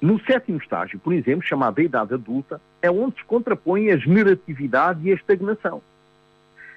No 0.00 0.18
sétimo 0.25 0.56
estágio, 0.56 0.99
por 0.99 1.12
exemplo, 1.12 1.46
chamado 1.46 1.82
idade 1.82 2.14
adulta, 2.14 2.58
é 2.82 2.90
onde 2.90 3.16
se 3.16 3.24
contrapõe 3.24 3.90
a 3.90 3.96
generatividade 3.96 5.06
e 5.06 5.12
a 5.12 5.14
estagnação. 5.14 5.80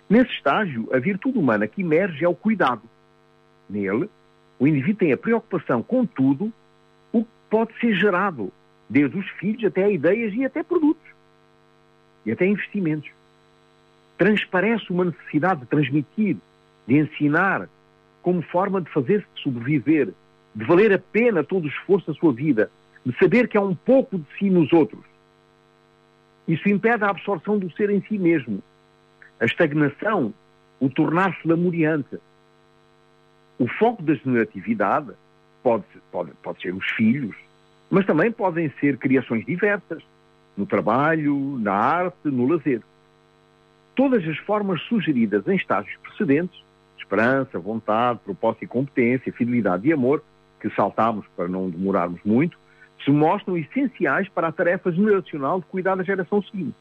Nesse 0.07 0.31
estágio, 0.33 0.87
a 0.93 0.99
virtude 0.99 1.37
humana 1.37 1.67
que 1.67 1.81
emerge 1.81 2.23
é 2.23 2.29
o 2.29 2.35
cuidado. 2.35 2.83
Nele, 3.67 4.07
o 4.59 4.67
indivíduo 4.67 4.99
tem 4.99 5.11
a 5.11 5.17
preocupação 5.17 5.81
com 5.81 6.05
tudo 6.05 6.53
o 7.11 7.23
que 7.23 7.29
pode 7.49 7.77
ser 7.79 7.95
gerado, 7.95 8.53
desde 8.87 9.17
os 9.17 9.27
filhos 9.31 9.65
até 9.65 9.91
ideias 9.91 10.33
e 10.35 10.45
até 10.45 10.61
produtos 10.61 11.03
e 12.23 12.31
até 12.31 12.45
investimentos. 12.45 13.09
Transparece 14.17 14.91
uma 14.91 15.05
necessidade 15.05 15.61
de 15.61 15.65
transmitir, 15.65 16.37
de 16.87 16.97
ensinar, 16.97 17.67
como 18.21 18.41
forma 18.43 18.79
de 18.81 18.89
fazer-se 18.91 19.27
sobreviver, 19.41 20.13
de 20.53 20.65
valer 20.65 20.93
a 20.93 20.99
pena 20.99 21.43
todo 21.43 21.65
o 21.65 21.67
esforço 21.67 22.07
da 22.07 22.13
sua 22.13 22.31
vida, 22.31 22.71
de 23.05 23.15
saber 23.17 23.47
que 23.47 23.57
há 23.57 23.61
um 23.61 23.75
pouco 23.75 24.17
de 24.17 24.25
si 24.37 24.49
nos 24.49 24.71
outros. 24.71 25.03
Isso 26.47 26.69
impede 26.69 27.03
a 27.03 27.09
absorção 27.09 27.57
do 27.57 27.71
ser 27.71 27.89
em 27.89 28.01
si 28.01 28.17
mesmo. 28.17 28.61
A 29.39 29.45
estagnação, 29.45 30.33
o 30.79 30.89
tornar-se 30.89 31.47
lamuriante. 31.47 32.17
O 33.57 33.67
foco 33.67 34.03
da 34.03 34.13
generatividade 34.13 35.11
pode, 35.63 35.85
pode, 36.11 36.31
pode 36.43 36.61
ser 36.61 36.73
os 36.73 36.85
filhos, 36.91 37.35
mas 37.89 38.05
também 38.05 38.31
podem 38.31 38.71
ser 38.79 38.97
criações 38.97 39.45
diversas 39.45 40.03
no 40.55 40.65
trabalho, 40.65 41.57
na 41.59 41.73
arte, 41.73 42.17
no 42.25 42.47
lazer. 42.47 42.81
Todas 43.95 44.27
as 44.27 44.37
formas 44.39 44.81
sugeridas 44.83 45.47
em 45.47 45.55
estágios 45.55 45.97
precedentes, 45.97 46.61
esperança, 46.97 47.59
vontade, 47.59 48.19
propósito 48.23 48.63
e 48.63 48.67
competência, 48.67 49.33
fidelidade 49.33 49.87
e 49.87 49.93
amor, 49.93 50.23
que 50.59 50.69
saltamos 50.71 51.25
para 51.35 51.47
não 51.47 51.69
demorarmos 51.69 52.19
muito, 52.25 52.57
se 53.05 53.11
mostram 53.11 53.55
essenciais 53.55 54.27
para 54.27 54.47
a 54.47 54.51
tarefa 54.51 54.91
generacional 54.91 55.59
de 55.59 55.67
cuidar 55.67 55.95
da 55.95 56.03
geração 56.03 56.41
seguinte. 56.41 56.75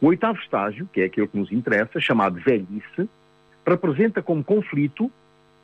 O 0.00 0.06
oitavo 0.06 0.38
estágio, 0.38 0.88
que 0.90 1.02
é 1.02 1.04
aquele 1.04 1.28
que 1.28 1.38
nos 1.38 1.52
interessa, 1.52 2.00
chamado 2.00 2.40
velhice, 2.40 3.08
representa 3.66 4.22
como 4.22 4.42
conflito 4.42 5.12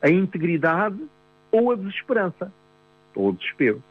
a 0.03 0.11
integridade 0.11 1.03
ou 1.51 1.73
a 1.73 1.75
desesperança, 1.75 2.53
ou 3.15 3.31
o 3.31 3.33
desespero 3.33 3.83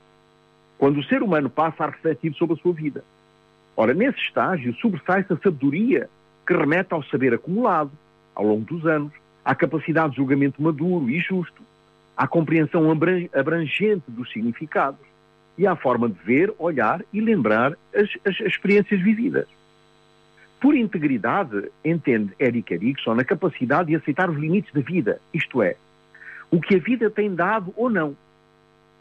quando 0.78 1.00
o 1.00 1.04
ser 1.06 1.24
humano 1.24 1.50
passa 1.50 1.86
a 1.86 1.90
refletir 1.90 2.34
sobre 2.36 2.56
a 2.56 2.62
sua 2.62 2.74
vida. 2.74 3.04
Ora, 3.78 3.94
nesse 3.94 4.20
estágio 4.20 4.76
sobressai-se 4.76 5.32
a 5.32 5.38
sabedoria 5.38 6.10
que 6.46 6.54
remete 6.54 6.94
ao 6.94 7.04
saber 7.04 7.34
acumulado 7.34 7.92
ao 8.36 8.46
longo 8.46 8.66
dos 8.66 8.86
anos, 8.86 9.12
à 9.44 9.56
capacidade 9.56 10.12
de 10.12 10.18
julgamento 10.18 10.62
maduro 10.62 11.10
e 11.10 11.20
justo, 11.20 11.62
à 12.16 12.28
compreensão 12.28 12.92
abrangente 12.92 14.04
dos 14.10 14.32
significados 14.32 15.00
e 15.58 15.66
à 15.66 15.76
forma 15.76 16.10
de 16.10 16.20
ver, 16.24 16.54
olhar 16.58 17.02
e 17.14 17.22
lembrar 17.22 17.74
as, 17.94 18.10
as, 18.26 18.42
as 18.42 18.48
experiências 18.48 19.02
vividas. 19.02 19.48
Por 20.60 20.76
integridade, 20.76 21.70
entende 21.84 22.34
Eric 22.40 22.74
Erickson 22.74 23.20
a 23.20 23.24
capacidade 23.24 23.90
de 23.90 23.96
aceitar 23.96 24.30
os 24.30 24.38
limites 24.38 24.74
da 24.74 24.82
vida, 24.82 25.20
isto 25.34 25.62
é, 25.62 25.76
o 26.52 26.60
que 26.60 26.76
a 26.76 26.80
vida 26.80 27.10
tem 27.10 27.34
dado 27.34 27.74
ou 27.76 27.90
não, 27.90 28.16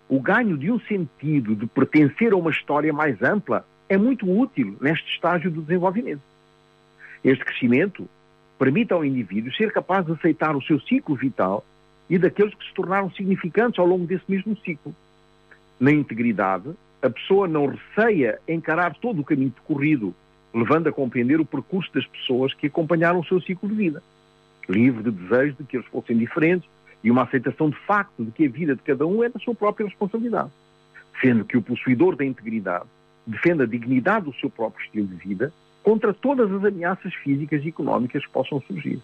o 0.09 0.21
ganho 0.21 0.57
de 0.57 0.71
um 0.71 0.79
sentido 0.81 1.55
de 1.55 1.67
pertencer 1.67 2.33
a 2.33 2.37
uma 2.37 2.51
história 2.51 2.93
mais 2.93 3.21
ampla 3.23 3.65
é 3.89 3.97
muito 3.97 4.31
útil 4.31 4.77
neste 4.81 5.09
estágio 5.13 5.51
do 5.51 5.63
desenvolvimento. 5.63 6.23
Este 7.23 7.45
crescimento 7.45 8.09
permite 8.59 8.93
ao 8.93 9.05
indivíduo 9.05 9.53
ser 9.55 9.73
capaz 9.73 10.05
de 10.05 10.13
aceitar 10.13 10.55
o 10.55 10.63
seu 10.63 10.79
ciclo 10.81 11.17
vital 11.17 11.65
e 12.09 12.19
daqueles 12.19 12.55
que 12.55 12.67
se 12.67 12.75
tornaram 12.75 13.11
significantes 13.13 13.79
ao 13.79 13.87
longo 13.87 14.07
desse 14.07 14.25
mesmo 14.29 14.57
ciclo. 14.59 14.95
Na 15.79 15.91
integridade, 15.91 16.71
a 17.03 17.11
pessoa 17.11 17.47
não 17.47 17.67
receia 17.67 18.39
encarar 18.49 18.95
todo 18.95 19.21
o 19.21 19.25
caminho 19.25 19.51
percorrido, 19.51 20.15
levando 20.55 20.89
a 20.89 20.93
compreender 20.93 21.41
o 21.41 21.45
percurso 21.45 21.93
das 21.93 22.07
pessoas 22.07 22.55
que 22.55 22.69
acompanharam 22.69 23.21
o 23.21 23.25
seu 23.27 23.41
ciclo 23.41 23.69
de 23.69 23.75
vida, 23.75 24.03
livre 24.69 25.03
de 25.03 25.11
desejo 25.11 25.57
de 25.59 25.65
que 25.65 25.77
eles 25.77 25.87
fossem 25.89 26.17
diferentes 26.17 26.69
e 27.03 27.11
uma 27.11 27.25
aceitação 27.25 27.69
de 27.69 27.77
facto 27.87 28.25
de 28.25 28.31
que 28.31 28.47
a 28.47 28.49
vida 28.49 28.75
de 28.75 28.83
cada 28.83 29.07
um 29.07 29.23
é 29.23 29.29
da 29.29 29.39
sua 29.39 29.55
própria 29.55 29.87
responsabilidade. 29.87 30.51
Sendo 31.21 31.45
que 31.45 31.57
o 31.57 31.63
possuidor 31.63 32.17
da 32.17 32.25
integridade 32.25 32.87
defende 33.27 33.63
a 33.63 33.67
dignidade 33.67 34.25
do 34.25 34.35
seu 34.37 34.49
próprio 34.49 34.85
estilo 34.85 35.07
de 35.07 35.17
vida 35.17 35.53
contra 35.83 36.15
todas 36.15 36.51
as 36.51 36.65
ameaças 36.65 37.13
físicas 37.15 37.63
e 37.65 37.69
económicas 37.69 38.25
que 38.25 38.33
possam 38.33 38.61
surgir. 38.63 39.01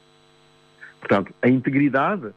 Portanto, 0.99 1.35
a 1.43 1.49
integridade 1.49 2.31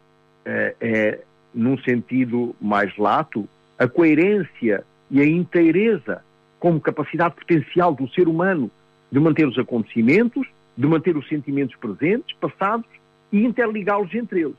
é, 0.46 0.76
é 0.82 1.22
num 1.54 1.78
sentido 1.78 2.54
mais 2.60 2.96
lato, 2.98 3.48
a 3.78 3.88
coerência 3.88 4.84
e 5.10 5.22
a 5.22 5.26
inteireza 5.26 6.24
como 6.60 6.80
capacidade 6.80 7.36
potencial 7.36 7.94
do 7.94 8.10
ser 8.10 8.28
humano 8.28 8.72
de 9.12 9.20
manter 9.20 9.48
os 9.48 9.58
acontecimentos, 9.60 10.48
de 10.78 10.88
manter 10.88 11.16
os 11.16 11.28
sentimentos 11.28 11.76
presentes, 11.76 12.36
passados 12.38 12.88
e 13.32 13.44
interligá-los 13.44 14.14
entre 14.14 14.42
eles. 14.42 14.56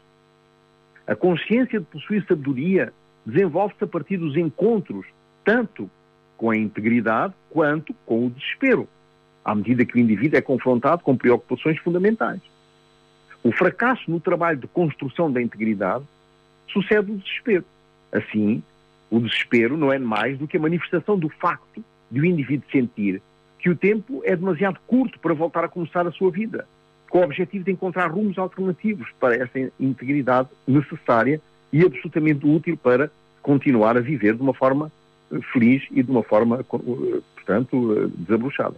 A 1.06 1.14
consciência 1.14 1.80
de 1.80 1.86
possuir 1.86 2.24
sabedoria 2.26 2.92
desenvolve-se 3.26 3.84
a 3.84 3.86
partir 3.86 4.16
dos 4.16 4.36
encontros, 4.36 5.06
tanto 5.44 5.90
com 6.36 6.50
a 6.50 6.56
integridade 6.56 7.34
quanto 7.50 7.94
com 8.06 8.26
o 8.26 8.30
desespero, 8.30 8.88
à 9.44 9.54
medida 9.54 9.84
que 9.84 9.96
o 9.96 9.98
indivíduo 9.98 10.38
é 10.38 10.42
confrontado 10.42 11.02
com 11.02 11.16
preocupações 11.16 11.78
fundamentais. 11.78 12.40
O 13.42 13.52
fracasso 13.52 14.10
no 14.10 14.20
trabalho 14.20 14.58
de 14.58 14.66
construção 14.66 15.30
da 15.30 15.42
integridade 15.42 16.04
sucede 16.72 17.12
o 17.12 17.16
desespero. 17.16 17.64
Assim, 18.10 18.62
o 19.14 19.20
desespero 19.20 19.76
não 19.76 19.92
é 19.92 19.98
mais 19.98 20.36
do 20.36 20.48
que 20.48 20.56
a 20.56 20.60
manifestação 20.60 21.16
do 21.16 21.28
facto 21.28 21.84
de 22.10 22.20
o 22.20 22.24
indivíduo 22.24 22.68
sentir 22.72 23.22
que 23.60 23.70
o 23.70 23.76
tempo 23.76 24.20
é 24.24 24.34
demasiado 24.34 24.80
curto 24.88 25.20
para 25.20 25.32
voltar 25.32 25.62
a 25.62 25.68
começar 25.68 26.04
a 26.04 26.10
sua 26.10 26.32
vida, 26.32 26.66
com 27.08 27.20
o 27.20 27.22
objetivo 27.22 27.64
de 27.64 27.70
encontrar 27.70 28.10
rumos 28.10 28.36
alternativos 28.36 29.08
para 29.20 29.36
essa 29.36 29.70
integridade 29.78 30.48
necessária 30.66 31.40
e 31.72 31.84
absolutamente 31.84 32.44
útil 32.44 32.76
para 32.76 33.08
continuar 33.40 33.96
a 33.96 34.00
viver 34.00 34.34
de 34.34 34.42
uma 34.42 34.52
forma 34.52 34.90
eh, 35.30 35.38
feliz 35.52 35.84
e 35.92 36.02
de 36.02 36.10
uma 36.10 36.24
forma, 36.24 36.60
eh, 36.60 37.20
portanto, 37.36 37.96
eh, 37.96 38.08
desabrochada. 38.18 38.76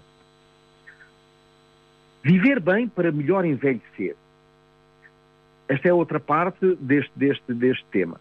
Viver 2.23 2.61
bem 2.61 2.87
para 2.87 3.11
melhor 3.11 3.47
envelhecer. 3.47 4.15
Esta 5.67 5.89
é 5.89 5.95
outra 5.95 6.21
parte 6.21 6.77
deste, 6.79 7.13
deste, 7.17 7.55
deste 7.55 7.85
tema. 7.87 8.21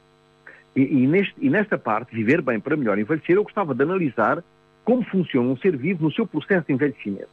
E, 0.75 0.82
e, 0.82 1.08
neste, 1.08 1.34
e 1.39 1.50
nesta 1.50 1.77
parte, 1.77 2.13
viver 2.13 2.41
bem 2.41 2.60
para 2.60 2.75
melhor 2.75 3.00
envelhecer, 3.00 3.36
eu 3.36 3.44
gostava 3.44 3.74
de 3.74 3.82
analisar 3.84 4.44
como 4.84 5.03
funciona 5.03 5.50
um 5.50 5.58
ser 5.58 5.75
vivo 5.75 6.03
no 6.03 6.12
seu 6.12 6.27
processo 6.27 6.67
de 6.67 6.74
envelhecimento. 6.74 7.29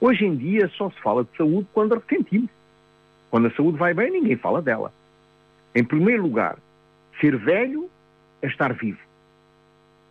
Hoje 0.00 0.24
em 0.24 0.34
dia 0.34 0.68
só 0.68 0.88
se 0.90 1.00
fala 1.00 1.24
de 1.24 1.36
saúde 1.36 1.68
quando 1.74 1.94
ressentimos. 1.94 2.48
Quando 3.30 3.48
a 3.48 3.50
saúde 3.50 3.76
vai 3.76 3.92
bem, 3.92 4.10
ninguém 4.10 4.36
fala 4.36 4.62
dela. 4.62 4.92
Em 5.74 5.84
primeiro 5.84 6.22
lugar, 6.22 6.58
ser 7.20 7.36
velho 7.36 7.88
é 8.40 8.46
estar 8.46 8.72
vivo. 8.72 8.98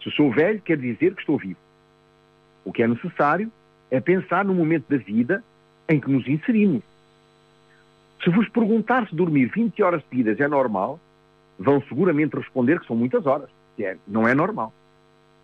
Se 0.03 0.11
sou 0.11 0.31
velho, 0.31 0.61
quer 0.61 0.77
dizer 0.77 1.15
que 1.15 1.21
estou 1.21 1.37
vivo. 1.37 1.59
O 2.63 2.71
que 2.71 2.83
é 2.83 2.87
necessário 2.87 3.51
é 3.89 3.99
pensar 3.99 4.45
no 4.45 4.53
momento 4.53 4.85
da 4.87 4.97
vida 4.97 5.43
em 5.87 5.99
que 5.99 6.09
nos 6.09 6.27
inserimos. 6.27 6.83
Se 8.23 8.29
vos 8.29 8.47
perguntar 8.49 9.07
se 9.07 9.15
dormir 9.15 9.47
20 9.47 9.81
horas 9.81 10.03
seguidas 10.09 10.39
é 10.39 10.47
normal, 10.47 10.99
vão 11.59 11.83
seguramente 11.89 12.35
responder 12.35 12.79
que 12.79 12.87
são 12.87 12.95
muitas 12.95 13.25
horas, 13.25 13.49
que 13.75 13.83
é, 13.83 13.97
não 14.07 14.27
é 14.27 14.33
normal. 14.33 14.73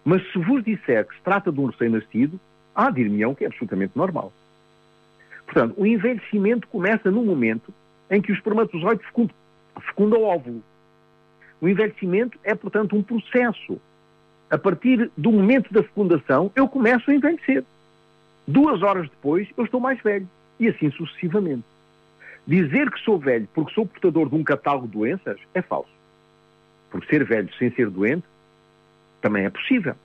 Mas 0.03 0.22
se 0.31 0.39
vos 0.39 0.63
disser 0.63 1.05
que 1.05 1.15
se 1.15 1.22
trata 1.22 1.51
de 1.51 1.60
um 1.60 1.65
recém-nascido, 1.65 2.39
há 2.74 2.89
dir-me-ão 2.89 3.36
que 3.36 3.43
é 3.43 3.48
absolutamente 3.48 3.93
normal. 3.95 4.31
Portanto, 5.45 5.75
o 5.77 5.86
envelhecimento 5.86 6.67
começa 6.67 7.12
no 7.12 7.24
momento 7.24 7.74
em 8.10 8.22
que 8.22 8.31
o 8.31 8.36
espermatozoide 8.36 9.03
fecunda, 9.03 9.34
fecunda 9.81 10.17
o 10.17 10.24
óvulo. 10.24 10.63
O 11.60 11.67
envelhecimento 11.67 12.38
é, 12.43 12.55
portanto, 12.55 12.95
um 12.95 13.03
processo. 13.03 13.79
A 14.50 14.57
partir 14.57 15.12
do 15.17 15.31
momento 15.31 15.74
da 15.74 15.84
fecundação, 15.84 16.51
eu 16.55 16.67
começo 16.67 17.10
a 17.10 17.13
envelhecer. 17.13 17.63
Duas 18.48 18.81
horas 18.84 19.10
depois, 19.10 19.48
eu 19.57 19.65
estou 19.65 19.79
mais 19.79 20.01
velho. 20.01 20.27
E 20.60 20.67
assim 20.67 20.91
sucessivamente. 20.91 21.65
Dizer 22.48 22.91
que 22.91 23.00
sou 23.01 23.17
velho 23.17 23.48
porque 23.53 23.74
sou 23.74 23.86
portador 23.86 24.29
de 24.29 24.36
um 24.36 24.43
catálogo 24.43 24.88
de 24.88 24.93
doenças 24.93 25.39
é 25.53 25.62
falso. 25.62 25.89
Porque 26.96 27.10
ser 27.10 27.25
velho 27.25 27.54
sem 27.60 27.70
ser 27.72 27.90
doente 27.90 28.24
também 29.22 29.44
é 29.44 29.50
possível. 29.50 29.96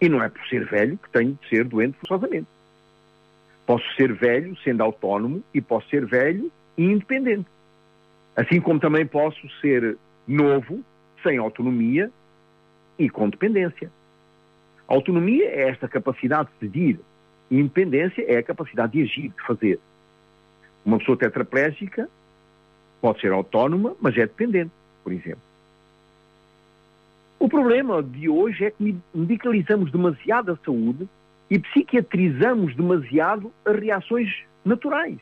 E 0.00 0.08
não 0.08 0.20
é 0.20 0.28
por 0.28 0.44
ser 0.48 0.64
velho 0.64 0.98
que 0.98 1.08
tenho 1.10 1.38
de 1.40 1.48
ser 1.48 1.62
doente 1.62 1.96
forçosamente. 1.98 2.48
Posso 3.64 3.84
ser 3.94 4.12
velho 4.12 4.56
sendo 4.64 4.82
autónomo 4.82 5.44
e 5.54 5.60
posso 5.60 5.88
ser 5.88 6.04
velho 6.06 6.50
e 6.76 6.82
independente. 6.82 7.46
Assim 8.34 8.60
como 8.60 8.80
também 8.80 9.06
posso 9.06 9.48
ser 9.60 9.96
novo, 10.26 10.82
sem 11.22 11.38
autonomia 11.38 12.10
e 12.98 13.08
com 13.08 13.30
dependência. 13.30 13.88
Autonomia 14.88 15.44
é 15.44 15.68
esta 15.68 15.86
capacidade 15.86 16.48
de 16.48 16.66
decidir. 16.66 17.00
Independência 17.48 18.24
é 18.26 18.38
a 18.38 18.42
capacidade 18.42 18.90
de 18.94 19.02
agir, 19.02 19.28
de 19.28 19.46
fazer. 19.46 19.78
Uma 20.84 20.98
pessoa 20.98 21.16
tetraplégica 21.16 22.10
pode 23.00 23.20
ser 23.20 23.30
autónoma, 23.30 23.94
mas 24.00 24.16
é 24.16 24.26
dependente, 24.26 24.72
por 25.04 25.12
exemplo. 25.12 25.47
O 27.38 27.48
problema 27.48 28.02
de 28.02 28.28
hoje 28.28 28.64
é 28.64 28.70
que 28.70 28.96
medicalizamos 29.14 29.92
demasiado 29.92 30.52
a 30.52 30.56
saúde 30.64 31.08
e 31.48 31.58
psiquiatrizamos 31.58 32.74
demasiado 32.74 33.52
as 33.64 33.78
reações 33.78 34.28
naturais. 34.64 35.18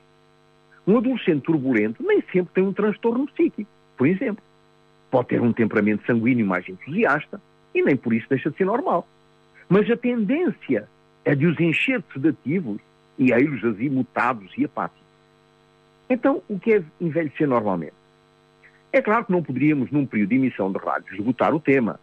Um 0.87 0.97
adolescente 0.97 1.43
turbulento 1.43 2.03
nem 2.03 2.23
sempre 2.33 2.55
tem 2.55 2.65
um 2.65 2.73
transtorno 2.73 3.27
psíquico, 3.27 3.71
por 3.97 4.07
exemplo. 4.07 4.43
Pode 5.11 5.29
ter 5.29 5.41
um 5.41 5.53
temperamento 5.53 6.07
sanguíneo 6.07 6.47
mais 6.47 6.67
entusiasta 6.69 7.41
e 7.75 7.83
nem 7.83 7.97
por 7.97 8.15
isso 8.15 8.27
deixa 8.29 8.51
de 8.51 8.57
ser 8.57 8.65
normal. 8.65 9.07
Mas 9.69 9.91
a 9.91 9.97
tendência 9.97 10.89
é 11.25 11.35
de 11.35 11.47
os 11.47 11.59
encher 11.61 12.01
de 12.01 12.13
sedativos 12.15 12.81
e 13.19 13.33
aí-los 13.33 13.63
assim 13.65 13.91
mutados 13.91 14.51
e 14.57 14.65
apáticos. 14.65 15.07
Então, 16.09 16.43
o 16.49 16.59
que 16.59 16.75
é 16.75 16.83
envelhecer 17.01 17.49
normalmente? 17.49 17.95
É 18.93 19.03
claro 19.03 19.25
que 19.25 19.33
não 19.33 19.43
poderíamos, 19.43 19.91
num 19.91 20.07
período 20.07 20.31
de 20.31 20.37
emissão 20.37 20.71
de 20.73 20.79
rádio, 20.79 21.15
esgotar 21.15 21.55
o 21.55 21.61
tema, 21.61 21.99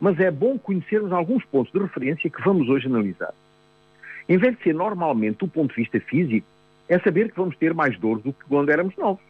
mas 0.00 0.18
é 0.20 0.30
bom 0.30 0.58
conhecermos 0.58 1.12
alguns 1.12 1.44
pontos 1.44 1.72
de 1.72 1.78
referência 1.78 2.30
que 2.30 2.42
vamos 2.42 2.68
hoje 2.68 2.86
analisar. 2.86 3.32
Envelhecer 4.28 4.74
normalmente 4.74 5.38
do 5.38 5.48
ponto 5.48 5.70
de 5.70 5.82
vista 5.82 5.98
físico 6.00 6.46
é 6.88 6.98
saber 6.98 7.30
que 7.30 7.36
vamos 7.36 7.56
ter 7.56 7.74
mais 7.74 7.98
dor 7.98 8.20
do 8.20 8.32
que 8.32 8.44
quando 8.48 8.70
éramos 8.70 8.96
novos. 8.96 9.22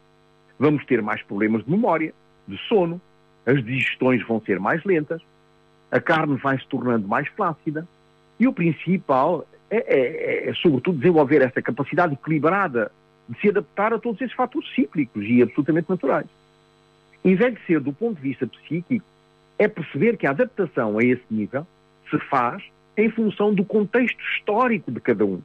Vamos 0.58 0.84
ter 0.84 1.00
mais 1.00 1.22
problemas 1.22 1.64
de 1.64 1.70
memória, 1.70 2.12
de 2.46 2.58
sono, 2.68 3.00
as 3.46 3.64
digestões 3.64 4.26
vão 4.26 4.40
ser 4.40 4.60
mais 4.60 4.84
lentas, 4.84 5.22
a 5.90 6.00
carne 6.00 6.36
vai 6.36 6.58
se 6.58 6.66
tornando 6.66 7.06
mais 7.08 7.28
flácida 7.28 7.86
e 8.38 8.46
o 8.46 8.52
principal 8.52 9.46
é, 9.70 9.76
é, 9.76 10.48
é, 10.48 10.54
sobretudo, 10.54 10.98
desenvolver 10.98 11.42
essa 11.42 11.60
capacidade 11.60 12.14
equilibrada 12.14 12.90
de 13.28 13.38
se 13.40 13.48
adaptar 13.48 13.92
a 13.92 13.98
todos 13.98 14.20
esses 14.20 14.34
fatores 14.34 14.68
cíclicos 14.74 15.22
e 15.24 15.42
absolutamente 15.42 15.88
naturais. 15.88 16.26
Envelhecer 17.24 17.80
do 17.80 17.92
ponto 17.92 18.16
de 18.16 18.22
vista 18.22 18.46
psíquico 18.46 19.04
é 19.58 19.66
perceber 19.66 20.16
que 20.16 20.26
a 20.26 20.30
adaptação 20.30 20.98
a 20.98 21.04
esse 21.04 21.24
nível 21.30 21.66
se 22.10 22.18
faz 22.30 22.62
em 22.96 23.10
função 23.10 23.52
do 23.52 23.64
contexto 23.64 24.18
histórico 24.32 24.90
de 24.90 25.00
cada 25.00 25.24
um. 25.24 25.40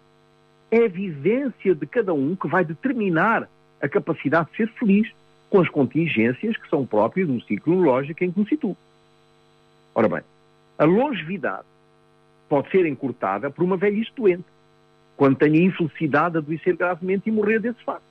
É 0.72 0.86
a 0.86 0.88
vivência 0.88 1.76
de 1.76 1.86
cada 1.86 2.14
um 2.14 2.36
que 2.36 2.48
vai 2.48 2.64
determinar 2.64 3.48
a 3.82 3.90
capacidade 3.90 4.50
de 4.52 4.58
ser 4.58 4.68
feliz 4.70 5.12
com 5.50 5.60
as 5.60 5.70
contingências 5.70 6.58
que 6.58 6.70
são 6.70 6.86
próprias 6.86 7.28
do 7.28 7.42
ciclo 7.42 7.80
lógico 7.82 8.24
em 8.24 8.32
que 8.32 8.40
me 8.40 8.48
situo. 8.48 8.78
Ora 9.94 10.10
bem, 10.10 10.22
a 10.78 10.86
longevidade 10.86 11.68
pode 12.50 12.70
ser 12.72 12.86
encurtada 12.86 13.52
por 13.52 13.64
uma 13.64 13.78
velhice 13.78 14.12
doente, 14.16 14.46
quando 15.16 15.38
tenho 15.38 15.56
a 15.56 15.66
infelicidade 15.66 16.32
de 16.32 16.38
adoecer 16.40 16.76
gravemente 16.76 17.30
e 17.30 17.32
morrer 17.32 17.60
desse 17.60 17.84
facto. 17.84 18.04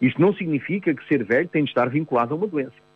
Isto 0.00 0.20
não 0.20 0.34
significa 0.34 0.94
que 0.94 1.06
ser 1.06 1.24
velho 1.24 1.48
tem 1.48 1.64
de 1.64 1.70
estar 1.70 1.88
vinculado 1.88 2.34
a 2.34 2.36
uma 2.36 2.46
doença. 2.46 2.89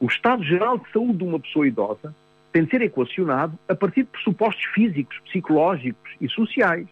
O 0.00 0.06
estado 0.06 0.44
geral 0.44 0.78
de 0.78 0.90
saúde 0.92 1.18
de 1.18 1.24
uma 1.24 1.40
pessoa 1.40 1.66
idosa 1.66 2.14
tem 2.52 2.64
de 2.64 2.70
ser 2.70 2.82
equacionado 2.82 3.58
a 3.68 3.74
partir 3.74 4.02
de 4.02 4.10
pressupostos 4.10 4.64
físicos, 4.66 5.18
psicológicos 5.26 6.10
e 6.20 6.28
sociais, 6.28 6.86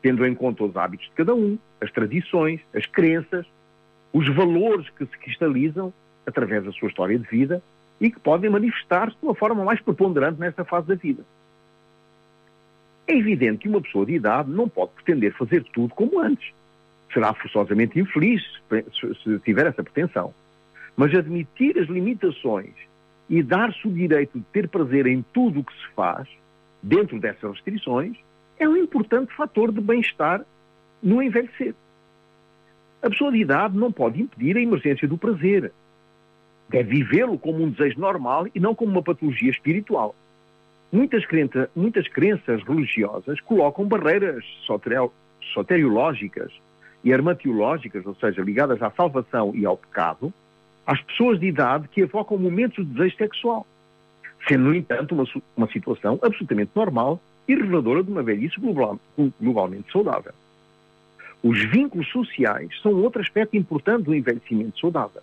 tendo 0.00 0.24
em 0.24 0.34
conta 0.34 0.64
os 0.64 0.76
hábitos 0.76 1.06
de 1.06 1.12
cada 1.12 1.34
um, 1.34 1.58
as 1.80 1.90
tradições, 1.90 2.60
as 2.74 2.86
crenças, 2.86 3.46
os 4.12 4.28
valores 4.34 4.88
que 4.90 5.04
se 5.04 5.18
cristalizam 5.18 5.92
através 6.26 6.64
da 6.64 6.72
sua 6.72 6.88
história 6.88 7.18
de 7.18 7.26
vida 7.26 7.62
e 8.00 8.10
que 8.10 8.18
podem 8.18 8.50
manifestar-se 8.50 9.16
de 9.16 9.24
uma 9.24 9.34
forma 9.34 9.64
mais 9.64 9.80
preponderante 9.80 10.40
nesta 10.40 10.64
fase 10.64 10.86
da 10.88 10.94
vida. 10.94 11.22
É 13.06 13.14
evidente 13.14 13.58
que 13.58 13.68
uma 13.68 13.80
pessoa 13.80 14.06
de 14.06 14.14
idade 14.14 14.50
não 14.50 14.68
pode 14.68 14.92
pretender 14.92 15.32
fazer 15.34 15.64
tudo 15.72 15.94
como 15.94 16.20
antes. 16.20 16.52
Será 17.12 17.34
forçosamente 17.34 17.98
infeliz 17.98 18.42
se 19.22 19.38
tiver 19.40 19.66
essa 19.66 19.82
pretensão. 19.82 20.32
Mas 21.00 21.14
admitir 21.14 21.78
as 21.78 21.88
limitações 21.88 22.74
e 23.26 23.42
dar-se 23.42 23.88
o 23.88 23.90
direito 23.90 24.38
de 24.38 24.44
ter 24.52 24.68
prazer 24.68 25.06
em 25.06 25.24
tudo 25.32 25.60
o 25.60 25.64
que 25.64 25.72
se 25.72 25.88
faz, 25.96 26.28
dentro 26.82 27.18
dessas 27.18 27.52
restrições, 27.52 28.18
é 28.58 28.68
um 28.68 28.76
importante 28.76 29.34
fator 29.34 29.72
de 29.72 29.80
bem-estar 29.80 30.44
no 31.02 31.22
envelhecer. 31.22 31.74
A 33.00 33.08
pessoa 33.08 33.32
de 33.32 33.38
idade 33.38 33.78
não 33.78 33.90
pode 33.90 34.20
impedir 34.20 34.58
a 34.58 34.60
emergência 34.60 35.08
do 35.08 35.16
prazer. 35.16 35.72
Deve 36.68 36.96
vivê-lo 36.96 37.38
como 37.38 37.64
um 37.64 37.70
desejo 37.70 37.98
normal 37.98 38.46
e 38.54 38.60
não 38.60 38.74
como 38.74 38.92
uma 38.92 39.02
patologia 39.02 39.50
espiritual. 39.50 40.14
Muitas, 40.92 41.24
muitas 41.74 42.08
crenças 42.08 42.62
religiosas 42.62 43.40
colocam 43.40 43.88
barreiras 43.88 44.44
soteriológicas 45.54 46.52
e 47.02 47.10
armatiológicas, 47.10 48.04
ou 48.04 48.14
seja, 48.16 48.42
ligadas 48.42 48.82
à 48.82 48.90
salvação 48.90 49.52
e 49.54 49.64
ao 49.64 49.78
pecado, 49.78 50.30
às 50.86 51.00
pessoas 51.02 51.38
de 51.38 51.46
idade 51.46 51.88
que 51.88 52.00
evocam 52.00 52.38
momentos 52.38 52.84
de 52.84 52.92
desejo 52.92 53.16
sexual, 53.16 53.66
sendo, 54.48 54.64
no 54.64 54.74
entanto, 54.74 55.14
uma, 55.14 55.24
uma 55.56 55.68
situação 55.68 56.18
absolutamente 56.22 56.70
normal 56.74 57.20
e 57.46 57.54
reveladora 57.54 58.02
de 58.02 58.10
uma 58.10 58.22
velhice 58.22 58.58
global, 58.60 58.98
globalmente 59.40 59.90
saudável. 59.92 60.32
Os 61.42 61.62
vínculos 61.70 62.08
sociais 62.08 62.68
são 62.82 62.92
outro 62.94 63.20
aspecto 63.20 63.56
importante 63.56 64.04
do 64.04 64.14
envelhecimento 64.14 64.78
saudável. 64.78 65.22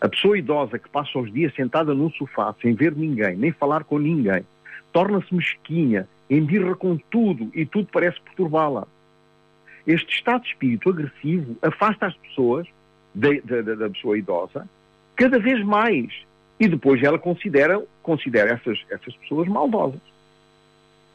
A 0.00 0.08
pessoa 0.08 0.36
idosa 0.36 0.78
que 0.78 0.88
passa 0.88 1.18
os 1.18 1.32
dias 1.32 1.54
sentada 1.54 1.94
num 1.94 2.10
sofá 2.10 2.54
sem 2.60 2.74
ver 2.74 2.94
ninguém, 2.94 3.36
nem 3.36 3.52
falar 3.52 3.84
com 3.84 3.98
ninguém, 3.98 4.44
torna-se 4.92 5.34
mesquinha, 5.34 6.08
embirra 6.28 6.74
com 6.74 6.96
tudo 7.10 7.50
e 7.54 7.64
tudo 7.64 7.88
parece 7.92 8.20
perturbá-la. 8.20 8.86
Este 9.86 10.14
estado 10.14 10.42
de 10.42 10.48
espírito 10.48 10.90
agressivo 10.90 11.56
afasta 11.62 12.06
as 12.06 12.16
pessoas 12.16 12.66
da, 13.14 13.28
da, 13.44 13.74
da 13.74 13.90
pessoa 13.90 14.18
idosa 14.18 14.68
cada 15.16 15.38
vez 15.38 15.64
mais 15.64 16.12
e 16.58 16.68
depois 16.68 17.02
ela 17.02 17.18
considera, 17.18 17.82
considera 18.02 18.52
essas, 18.52 18.78
essas 18.90 19.14
pessoas 19.16 19.48
maldosas. 19.48 20.00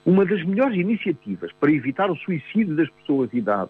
Uma 0.05 0.25
das 0.25 0.43
melhores 0.43 0.77
iniciativas 0.77 1.51
para 1.53 1.71
evitar 1.71 2.09
o 2.09 2.15
suicídio 2.15 2.75
das 2.75 2.89
pessoas 2.89 3.29
de 3.29 3.37
idade, 3.37 3.69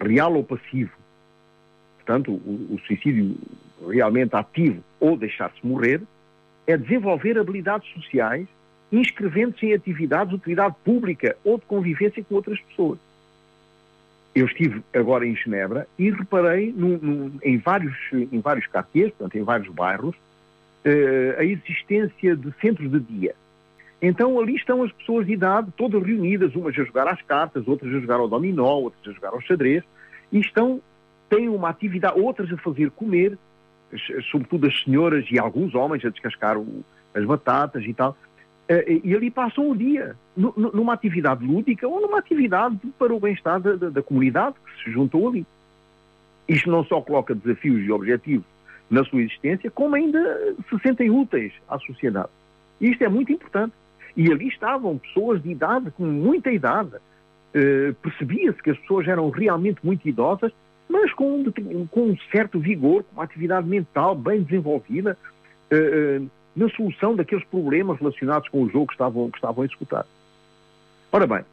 real 0.00 0.34
ou 0.34 0.44
passivo, 0.44 0.92
portanto, 1.96 2.32
o, 2.32 2.74
o 2.74 2.80
suicídio 2.86 3.36
realmente 3.88 4.34
ativo 4.34 4.82
ou 4.98 5.16
deixar-se 5.16 5.64
morrer, 5.64 6.00
é 6.66 6.76
desenvolver 6.76 7.38
habilidades 7.38 7.88
sociais, 7.92 8.46
inscrevendo-se 8.90 9.66
em 9.66 9.74
atividades 9.74 10.30
de 10.30 10.36
utilidade 10.36 10.74
pública 10.84 11.36
ou 11.44 11.58
de 11.58 11.64
convivência 11.66 12.22
com 12.24 12.34
outras 12.34 12.60
pessoas. 12.60 12.98
Eu 14.34 14.46
estive 14.46 14.82
agora 14.94 15.26
em 15.26 15.36
Genebra 15.36 15.86
e 15.98 16.10
reparei 16.10 16.72
num, 16.72 16.98
num, 16.98 17.38
em 17.42 17.58
vários, 17.58 17.94
em 18.12 18.40
vários 18.40 18.66
quartiers, 18.66 19.10
portanto, 19.10 19.36
em 19.36 19.42
vários 19.42 19.68
bairros, 19.68 20.14
uh, 20.14 21.38
a 21.38 21.44
existência 21.44 22.34
de 22.34 22.52
centros 22.60 22.90
de 22.90 23.00
dia. 23.00 23.34
Então 24.00 24.40
ali 24.40 24.56
estão 24.56 24.82
as 24.82 24.90
pessoas 24.90 25.26
de 25.26 25.34
idade 25.34 25.70
todas 25.76 26.02
reunidas, 26.02 26.56
umas 26.56 26.76
a 26.76 26.82
jogar 26.82 27.06
às 27.06 27.22
cartas, 27.22 27.68
outras 27.68 27.94
a 27.94 28.00
jogar 28.00 28.16
ao 28.16 28.28
dominó, 28.28 28.80
outras 28.80 29.06
a 29.06 29.12
jogar 29.12 29.32
ao 29.32 29.40
xadrez, 29.40 29.84
e 30.32 30.40
estão, 30.40 30.80
têm 31.28 31.48
uma 31.48 31.68
atividade, 31.68 32.18
outras 32.18 32.52
a 32.52 32.56
fazer 32.56 32.90
comer, 32.90 33.38
sobretudo 34.30 34.66
as 34.66 34.82
senhoras 34.82 35.26
e 35.30 35.38
alguns 35.38 35.74
homens 35.74 36.04
a 36.04 36.08
descascar 36.08 36.58
o, 36.58 36.82
as 37.14 37.24
batatas 37.24 37.84
e 37.84 37.92
tal, 37.94 38.16
e 38.68 39.14
ali 39.14 39.30
passam 39.30 39.70
o 39.70 39.76
dia, 39.76 40.16
numa 40.36 40.94
atividade 40.94 41.44
lúdica 41.44 41.86
ou 41.86 42.00
numa 42.00 42.18
atividade 42.18 42.78
para 42.98 43.12
o 43.12 43.20
bem-estar 43.20 43.60
da, 43.60 43.74
da, 43.76 43.90
da 43.90 44.02
comunidade 44.02 44.56
que 44.64 44.84
se 44.84 44.90
juntou 44.90 45.28
ali. 45.28 45.44
Isto 46.48 46.70
não 46.70 46.84
só 46.84 47.00
coloca 47.00 47.34
desafios 47.34 47.84
e 47.84 47.90
objetivos 47.90 48.46
na 48.90 49.04
sua 49.04 49.22
existência, 49.22 49.70
como 49.70 49.94
ainda 49.94 50.54
se 50.68 50.78
sentem 50.80 51.10
úteis 51.10 51.52
à 51.68 51.78
sociedade. 51.78 52.28
Isto 52.80 53.04
é 53.04 53.08
muito 53.08 53.32
importante. 53.32 53.72
E 54.14 54.30
ali 54.30 54.48
estavam 54.48 54.98
pessoas 54.98 55.42
de 55.42 55.50
idade, 55.50 55.90
com 55.92 56.04
muita 56.04 56.50
idade. 56.50 56.96
Uh, 57.54 57.94
Percebia-se 58.02 58.62
que 58.62 58.70
as 58.70 58.78
pessoas 58.78 59.08
eram 59.08 59.30
realmente 59.30 59.78
muito 59.82 60.06
idosas, 60.06 60.52
mas 60.88 61.12
com 61.14 61.36
um, 61.36 61.86
com 61.86 62.08
um 62.08 62.16
certo 62.30 62.58
vigor, 62.58 63.02
com 63.04 63.16
uma 63.16 63.24
atividade 63.24 63.66
mental 63.66 64.14
bem 64.14 64.42
desenvolvida, 64.42 65.16
uh, 65.72 66.30
na 66.54 66.68
solução 66.70 67.16
daqueles 67.16 67.44
problemas 67.44 67.98
relacionados 67.98 68.48
com 68.48 68.62
o 68.62 68.68
jogo 68.68 68.88
que 68.88 68.94
estavam, 68.94 69.30
que 69.30 69.38
estavam 69.38 69.62
a 69.62 69.66
executar. 69.66 70.06
Ora 71.10 71.26
bem, 71.26 71.44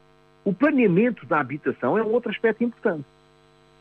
o 0.43 0.53
planeamento 0.53 1.25
da 1.25 1.39
habitação 1.39 1.97
é 1.97 2.03
um 2.03 2.11
outro 2.11 2.31
aspecto 2.31 2.63
importante. 2.63 3.05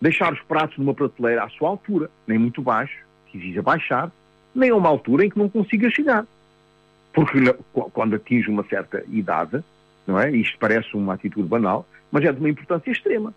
Deixar 0.00 0.32
os 0.32 0.40
pratos 0.42 0.78
numa 0.78 0.94
prateleira 0.94 1.44
à 1.44 1.48
sua 1.48 1.70
altura, 1.70 2.10
nem 2.26 2.38
muito 2.38 2.62
baixo, 2.62 3.04
que 3.26 3.38
exija 3.38 3.62
baixar, 3.62 4.10
nem 4.54 4.70
a 4.70 4.76
uma 4.76 4.88
altura 4.88 5.24
em 5.24 5.30
que 5.30 5.38
não 5.38 5.48
consiga 5.48 5.90
chegar. 5.90 6.26
Porque 7.12 7.38
quando 7.92 8.14
atinge 8.14 8.48
uma 8.48 8.64
certa 8.64 9.04
idade, 9.08 9.62
não 10.06 10.18
é? 10.18 10.30
Isto 10.30 10.56
parece 10.58 10.94
uma 10.94 11.14
atitude 11.14 11.48
banal, 11.48 11.86
mas 12.12 12.24
é 12.24 12.32
de 12.32 12.38
uma 12.38 12.48
importância 12.48 12.90
extrema. 12.90 13.34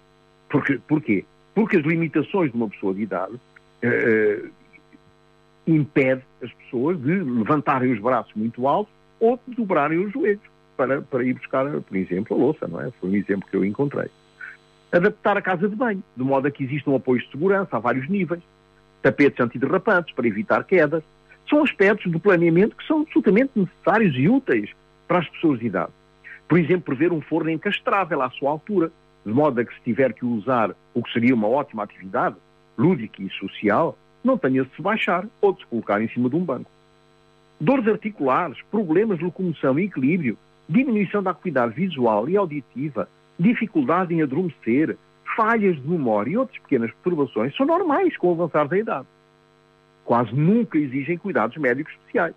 Porque, 0.49 0.79
porquê? 0.87 1.25
Porque 1.55 1.77
as 1.77 1.83
limitações 1.83 2.51
de 2.51 2.57
uma 2.57 2.69
pessoa 2.69 2.93
de 2.93 3.01
idade 3.01 3.39
eh, 3.81 4.43
impede 5.75 6.21
as 6.41 6.51
pessoas 6.53 6.99
de 7.01 7.11
levantarem 7.11 7.91
os 7.91 7.99
braços 7.99 8.33
muito 8.35 8.67
altos 8.67 8.93
ou 9.19 9.39
de 9.47 9.55
dobrarem 9.55 10.05
os 10.05 10.11
joelhos 10.11 10.43
para, 10.75 11.01
para 11.01 11.23
ir 11.23 11.33
buscar, 11.33 11.65
por 11.81 11.97
exemplo, 11.97 12.35
a 12.35 12.39
louça, 12.39 12.67
não 12.67 12.81
é? 12.81 12.91
Foi 12.99 13.09
um 13.09 13.15
exemplo 13.15 13.47
que 13.49 13.55
eu 13.55 13.63
encontrei. 13.63 14.09
Adaptar 14.91 15.37
a 15.37 15.41
casa 15.41 15.69
de 15.69 15.75
banho, 15.75 16.03
de 16.15 16.23
modo 16.23 16.47
a 16.47 16.51
que 16.51 16.63
exista 16.63 16.89
um 16.89 16.95
apoio 16.95 17.21
de 17.21 17.31
segurança 17.31 17.77
a 17.77 17.79
vários 17.79 18.09
níveis 18.09 18.41
tapetes 19.01 19.39
antiderrapantes 19.39 20.13
para 20.13 20.27
evitar 20.27 20.63
quedas. 20.63 21.03
São 21.49 21.63
aspectos 21.63 22.11
do 22.11 22.19
planeamento 22.19 22.75
que 22.75 22.85
são 22.85 23.01
absolutamente 23.01 23.51
necessários 23.55 24.15
e 24.15 24.29
úteis 24.29 24.69
para 25.07 25.19
as 25.19 25.27
pessoas 25.29 25.59
de 25.59 25.65
idade. 25.65 25.91
Por 26.47 26.59
exemplo, 26.59 26.95
prever 26.95 27.11
um 27.11 27.21
forno 27.21 27.49
encastrável 27.49 28.21
à 28.21 28.29
sua 28.29 28.51
altura, 28.51 28.91
de 29.25 29.33
modo 29.33 29.59
a 29.59 29.65
que 29.65 29.73
se 29.73 29.81
tiver 29.81 30.13
que 30.13 30.25
usar 30.25 30.71
o 30.93 31.03
que 31.03 31.11
seria 31.11 31.33
uma 31.33 31.47
ótima 31.47 31.83
atividade, 31.83 32.35
lúdica 32.77 33.21
e 33.21 33.29
social, 33.31 33.97
não 34.23 34.37
tenha 34.37 34.63
de 34.63 34.75
se 34.75 34.81
baixar 34.81 35.25
ou 35.41 35.53
de 35.53 35.61
se 35.61 35.65
colocar 35.67 36.01
em 36.01 36.09
cima 36.09 36.29
de 36.29 36.35
um 36.35 36.43
banco. 36.43 36.69
Dores 37.59 37.87
articulares, 37.87 38.57
problemas 38.69 39.19
de 39.19 39.25
locomoção 39.25 39.77
e 39.79 39.85
equilíbrio, 39.85 40.37
diminuição 40.67 41.21
da 41.21 41.31
acuidade 41.31 41.73
visual 41.73 42.27
e 42.29 42.37
auditiva, 42.37 43.07
dificuldade 43.37 44.13
em 44.13 44.21
adormecer, 44.21 44.97
falhas 45.35 45.75
de 45.75 45.87
memória 45.87 46.31
e 46.31 46.37
outras 46.37 46.59
pequenas 46.59 46.91
perturbações 46.91 47.55
são 47.55 47.65
normais 47.65 48.15
com 48.17 48.29
o 48.29 48.31
avançar 48.31 48.67
da 48.67 48.77
idade. 48.77 49.07
Quase 50.05 50.33
nunca 50.33 50.77
exigem 50.77 51.17
cuidados 51.17 51.57
médicos 51.57 51.93
especiais, 51.93 52.35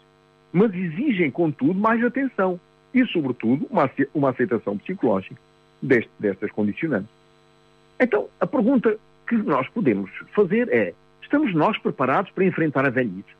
mas 0.52 0.72
exigem, 0.74 1.30
contudo, 1.30 1.74
mais 1.74 2.02
atenção 2.04 2.60
e, 2.92 3.04
sobretudo, 3.06 3.66
uma, 4.14 4.30
aceitação 4.30 4.78
psicológica 4.78 5.40
destas 5.82 6.50
condicionantes. 6.52 7.10
Então, 8.00 8.28
a 8.40 8.46
pergunta 8.46 8.96
que 9.26 9.36
nós 9.36 9.68
podemos 9.68 10.10
fazer 10.34 10.68
é: 10.72 10.94
estamos 11.24 11.54
nós 11.54 11.76
preparados 11.78 12.30
para 12.30 12.44
enfrentar 12.44 12.86
a 12.86 12.90
velhice? 12.90 13.34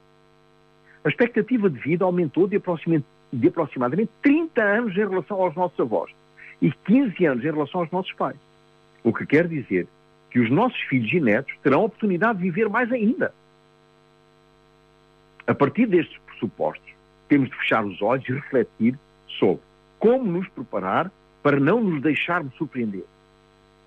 A 1.04 1.08
expectativa 1.08 1.68
de 1.68 1.78
vida 1.78 2.04
aumentou 2.04 2.48
de 2.48 2.56
aproximadamente, 2.56 3.06
de 3.32 3.48
aproximadamente 3.48 4.10
30 4.22 4.62
anos 4.62 4.92
em 4.96 5.06
relação 5.06 5.40
aos 5.40 5.54
nossos 5.54 5.78
avós 5.78 6.10
e 6.60 6.72
15 6.72 7.24
anos 7.26 7.44
em 7.44 7.50
relação 7.50 7.80
aos 7.80 7.90
nossos 7.90 8.12
pais. 8.14 8.36
O 9.02 9.12
que 9.12 9.26
quer 9.26 9.46
dizer 9.46 9.86
que 10.30 10.40
os 10.40 10.50
nossos 10.50 10.80
filhos 10.82 11.12
e 11.12 11.20
netos 11.20 11.54
terão 11.62 11.82
a 11.82 11.84
oportunidade 11.84 12.38
de 12.38 12.44
viver 12.44 12.68
mais 12.68 12.90
ainda. 12.90 13.32
A 15.46 15.54
partir 15.54 15.86
destes 15.86 16.18
pressupostos, 16.26 16.90
temos 17.28 17.50
de 17.50 17.56
fechar 17.56 17.84
os 17.84 18.00
olhos 18.00 18.26
e 18.28 18.32
refletir 18.32 18.98
sobre 19.38 19.62
como 19.98 20.24
nos 20.24 20.48
preparar 20.48 21.10
para 21.42 21.60
não 21.60 21.82
nos 21.82 22.02
deixarmos 22.02 22.54
surpreender. 22.54 23.04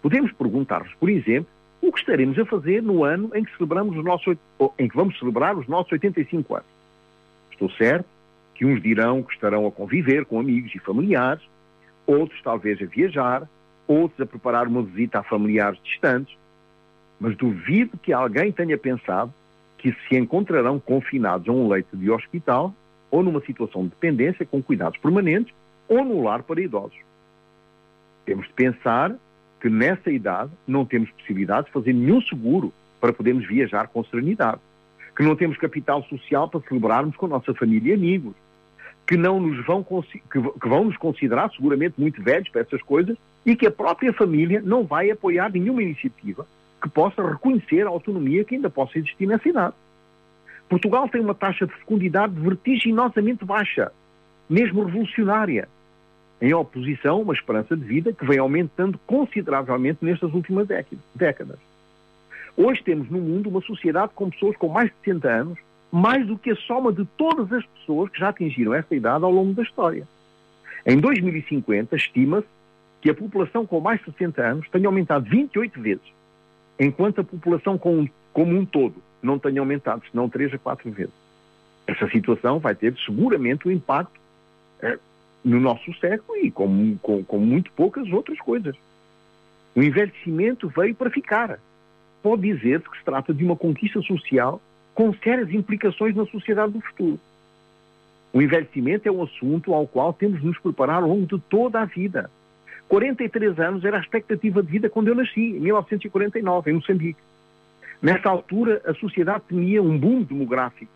Podemos 0.01 0.31
perguntar-nos, 0.31 0.93
por 0.95 1.09
exemplo, 1.09 1.49
o 1.81 1.91
que 1.91 1.99
estaremos 1.99 2.37
a 2.39 2.45
fazer 2.45 2.81
no 2.81 3.03
ano 3.03 3.31
em 3.33 3.43
que 3.43 3.55
celebramos 3.55 3.97
os 3.97 4.03
nossos, 4.03 4.37
em 4.77 4.87
que 4.87 4.95
vamos 4.95 5.17
celebrar 5.19 5.57
os 5.57 5.67
nossos 5.67 5.91
85 5.91 6.55
anos. 6.55 6.67
Estou 7.51 7.69
certo 7.71 8.05
que 8.55 8.65
uns 8.65 8.81
dirão 8.81 9.21
que 9.21 9.33
estarão 9.33 9.67
a 9.67 9.71
conviver 9.71 10.25
com 10.25 10.39
amigos 10.39 10.73
e 10.73 10.79
familiares, 10.79 11.43
outros 12.05 12.41
talvez 12.41 12.81
a 12.81 12.85
viajar, 12.85 13.47
outros 13.87 14.19
a 14.19 14.25
preparar 14.25 14.67
uma 14.67 14.81
visita 14.81 15.19
a 15.19 15.23
familiares 15.23 15.79
distantes, 15.83 16.35
mas 17.19 17.35
duvido 17.35 17.97
que 17.97 18.11
alguém 18.11 18.51
tenha 18.51 18.77
pensado 18.77 19.33
que 19.77 19.95
se 20.07 20.17
encontrarão 20.17 20.79
confinados 20.79 21.47
a 21.47 21.51
um 21.51 21.67
leito 21.67 21.95
de 21.95 22.09
hospital 22.09 22.73
ou 23.11 23.23
numa 23.23 23.41
situação 23.41 23.83
de 23.83 23.89
dependência 23.89 24.45
com 24.45 24.61
cuidados 24.61 24.99
permanentes 24.99 25.53
ou 25.87 26.03
no 26.03 26.21
lar 26.21 26.43
para 26.43 26.61
idosos. 26.61 26.97
Temos 28.25 28.47
de 28.47 28.53
pensar 28.53 29.15
que 29.59 29.69
nessa 29.69 30.11
idade 30.11 30.51
não 30.67 30.85
temos 30.85 31.09
possibilidade 31.11 31.67
de 31.67 31.73
fazer 31.73 31.93
nenhum 31.93 32.21
seguro 32.21 32.73
para 32.99 33.13
podermos 33.13 33.47
viajar 33.47 33.87
com 33.87 34.03
serenidade, 34.03 34.59
que 35.15 35.23
não 35.23 35.35
temos 35.35 35.57
capital 35.57 36.03
social 36.03 36.47
para 36.47 36.61
celebrarmos 36.61 37.15
com 37.15 37.25
a 37.25 37.29
nossa 37.29 37.53
família 37.53 37.91
e 37.91 37.95
amigos, 37.95 38.33
que 39.07 39.15
não 39.15 39.39
nos 39.39 39.65
vão 39.65 39.83
que, 39.83 40.67
vão 40.67 40.85
nos 40.85 40.97
considerar 40.97 41.49
seguramente 41.51 41.95
muito 41.97 42.21
velhos 42.21 42.49
para 42.49 42.61
essas 42.61 42.81
coisas 42.81 43.17
e 43.45 43.55
que 43.55 43.65
a 43.65 43.71
própria 43.71 44.11
família 44.11 44.61
não 44.61 44.83
vai 44.83 45.09
apoiar 45.09 45.49
nenhuma 45.51 45.81
iniciativa 45.81 46.45
que 46.81 46.89
possa 46.89 47.27
reconhecer 47.27 47.87
a 47.87 47.89
autonomia 47.89 48.43
que 48.43 48.55
ainda 48.55 48.69
possa 48.69 48.99
existir 48.99 49.25
nessa 49.25 49.47
idade. 49.47 49.73
Portugal 50.69 51.07
tem 51.07 51.21
uma 51.21 51.33
taxa 51.33 51.65
de 51.65 51.73
fecundidade 51.73 52.33
vertiginosamente 52.39 53.45
baixa, 53.45 53.91
mesmo 54.49 54.83
revolucionária, 54.83 55.69
em 56.41 56.53
oposição 56.53 57.21
uma 57.21 57.33
esperança 57.33 57.75
de 57.75 57.83
vida 57.83 58.13
que 58.13 58.25
vem 58.25 58.39
aumentando 58.39 58.99
consideravelmente 59.05 60.03
nestas 60.03 60.33
últimas 60.33 60.67
décadas. 61.15 61.57
Hoje 62.55 62.83
temos 62.83 63.09
no 63.09 63.19
mundo 63.19 63.49
uma 63.49 63.61
sociedade 63.61 64.11
com 64.15 64.29
pessoas 64.29 64.55
com 64.57 64.67
mais 64.67 64.89
de 64.89 64.95
60 65.05 65.29
anos, 65.29 65.59
mais 65.91 66.25
do 66.25 66.37
que 66.37 66.51
a 66.51 66.55
soma 66.55 66.91
de 66.91 67.05
todas 67.17 67.51
as 67.51 67.65
pessoas 67.65 68.09
que 68.09 68.19
já 68.19 68.29
atingiram 68.29 68.73
essa 68.73 68.95
idade 68.95 69.23
ao 69.23 69.31
longo 69.31 69.53
da 69.53 69.63
história. 69.63 70.07
Em 70.85 70.97
2050, 70.99 71.95
estima-se 71.95 72.47
que 73.01 73.09
a 73.09 73.13
população 73.13 73.65
com 73.65 73.79
mais 73.79 73.99
de 73.99 74.05
60 74.05 74.41
anos 74.41 74.69
tenha 74.69 74.87
aumentado 74.87 75.29
28 75.29 75.81
vezes, 75.81 76.13
enquanto 76.79 77.21
a 77.21 77.23
população 77.23 77.77
com, 77.77 78.07
como 78.33 78.55
um 78.55 78.65
todo 78.65 78.95
não 79.21 79.39
tenha 79.39 79.59
aumentado, 79.59 80.03
senão 80.09 80.29
3 80.29 80.53
a 80.53 80.57
4 80.57 80.91
vezes. 80.91 81.13
Essa 81.85 82.07
situação 82.09 82.59
vai 82.59 82.75
ter 82.75 82.95
seguramente 83.05 83.67
um 83.67 83.71
impacto 83.71 84.19
é, 84.81 84.97
no 85.47 85.59
nosso 85.59 85.93
século 85.99 86.37
e 86.37 86.51
com, 86.51 86.97
com, 86.97 87.23
com 87.23 87.39
muito 87.39 87.71
poucas 87.71 88.11
outras 88.11 88.37
coisas. 88.39 88.75
O 89.73 89.81
envelhecimento 89.81 90.67
veio 90.67 90.93
para 90.93 91.09
ficar. 91.09 91.59
Pode 92.21 92.41
dizer-se 92.41 92.89
que 92.89 92.97
se 92.97 93.05
trata 93.05 93.33
de 93.33 93.45
uma 93.45 93.55
conquista 93.55 94.01
social 94.01 94.61
com 94.93 95.13
sérias 95.13 95.51
implicações 95.51 96.15
na 96.15 96.25
sociedade 96.25 96.73
do 96.73 96.81
futuro. 96.81 97.19
O 98.33 98.41
envelhecimento 98.41 99.07
é 99.07 99.11
um 99.11 99.23
assunto 99.23 99.73
ao 99.73 99.87
qual 99.87 100.11
temos 100.11 100.41
de 100.41 100.45
nos 100.47 100.59
preparar 100.59 101.01
ao 101.01 101.09
longo 101.09 101.25
de 101.25 101.41
toda 101.43 101.79
a 101.79 101.85
vida. 101.85 102.29
43 102.89 103.59
anos 103.59 103.85
era 103.85 103.97
a 103.97 104.01
expectativa 104.01 104.61
de 104.61 104.69
vida 104.69 104.89
quando 104.89 105.07
eu 105.07 105.15
nasci, 105.15 105.41
em 105.41 105.59
1949, 105.59 106.71
em 106.71 106.73
Moçambique. 106.73 107.19
Nessa 108.01 108.29
altura, 108.29 108.81
a 108.85 108.93
sociedade 108.95 109.43
temia 109.47 109.81
um 109.81 109.97
boom 109.97 110.23
demográfico. 110.23 110.91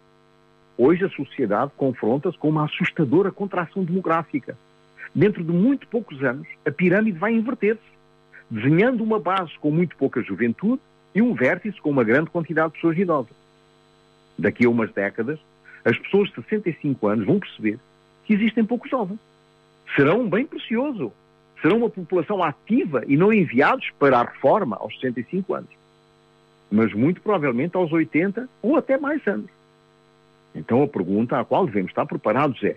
Hoje, 0.83 1.05
a 1.05 1.09
sociedade 1.09 1.71
confronta-se 1.77 2.35
com 2.39 2.49
uma 2.49 2.65
assustadora 2.65 3.31
contração 3.31 3.83
demográfica. 3.83 4.57
Dentro 5.13 5.43
de 5.43 5.51
muito 5.51 5.87
poucos 5.87 6.23
anos, 6.23 6.47
a 6.65 6.71
pirâmide 6.71 7.19
vai 7.19 7.33
inverter-se, 7.33 7.83
desenhando 8.49 9.03
uma 9.03 9.19
base 9.19 9.51
com 9.59 9.69
muito 9.69 9.95
pouca 9.95 10.23
juventude 10.23 10.81
e 11.13 11.21
um 11.21 11.35
vértice 11.35 11.79
com 11.79 11.91
uma 11.91 12.03
grande 12.03 12.31
quantidade 12.31 12.69
de 12.69 12.73
pessoas 12.79 12.97
idosas. 12.97 13.31
Daqui 14.39 14.65
a 14.65 14.69
umas 14.71 14.91
décadas, 14.91 15.37
as 15.85 15.95
pessoas 15.99 16.29
de 16.29 16.35
65 16.37 17.07
anos 17.07 17.27
vão 17.27 17.39
perceber 17.39 17.77
que 18.25 18.33
existem 18.33 18.65
poucos 18.65 18.89
jovens. 18.89 19.19
Serão 19.95 20.21
um 20.21 20.29
bem 20.31 20.47
precioso. 20.47 21.13
Serão 21.61 21.77
uma 21.77 21.91
população 21.91 22.43
ativa 22.43 23.03
e 23.05 23.15
não 23.15 23.31
enviados 23.31 23.87
para 23.99 24.17
a 24.17 24.23
reforma 24.23 24.77
aos 24.77 24.99
65 24.99 25.53
anos. 25.53 25.69
Mas 26.71 26.91
muito 26.91 27.21
provavelmente 27.21 27.77
aos 27.77 27.93
80 27.93 28.49
ou 28.63 28.77
até 28.77 28.97
mais 28.97 29.21
anos. 29.27 29.60
Então 30.53 30.83
a 30.83 30.87
pergunta 30.87 31.39
à 31.39 31.45
qual 31.45 31.65
devemos 31.65 31.91
estar 31.91 32.05
preparados 32.05 32.61
é: 32.63 32.75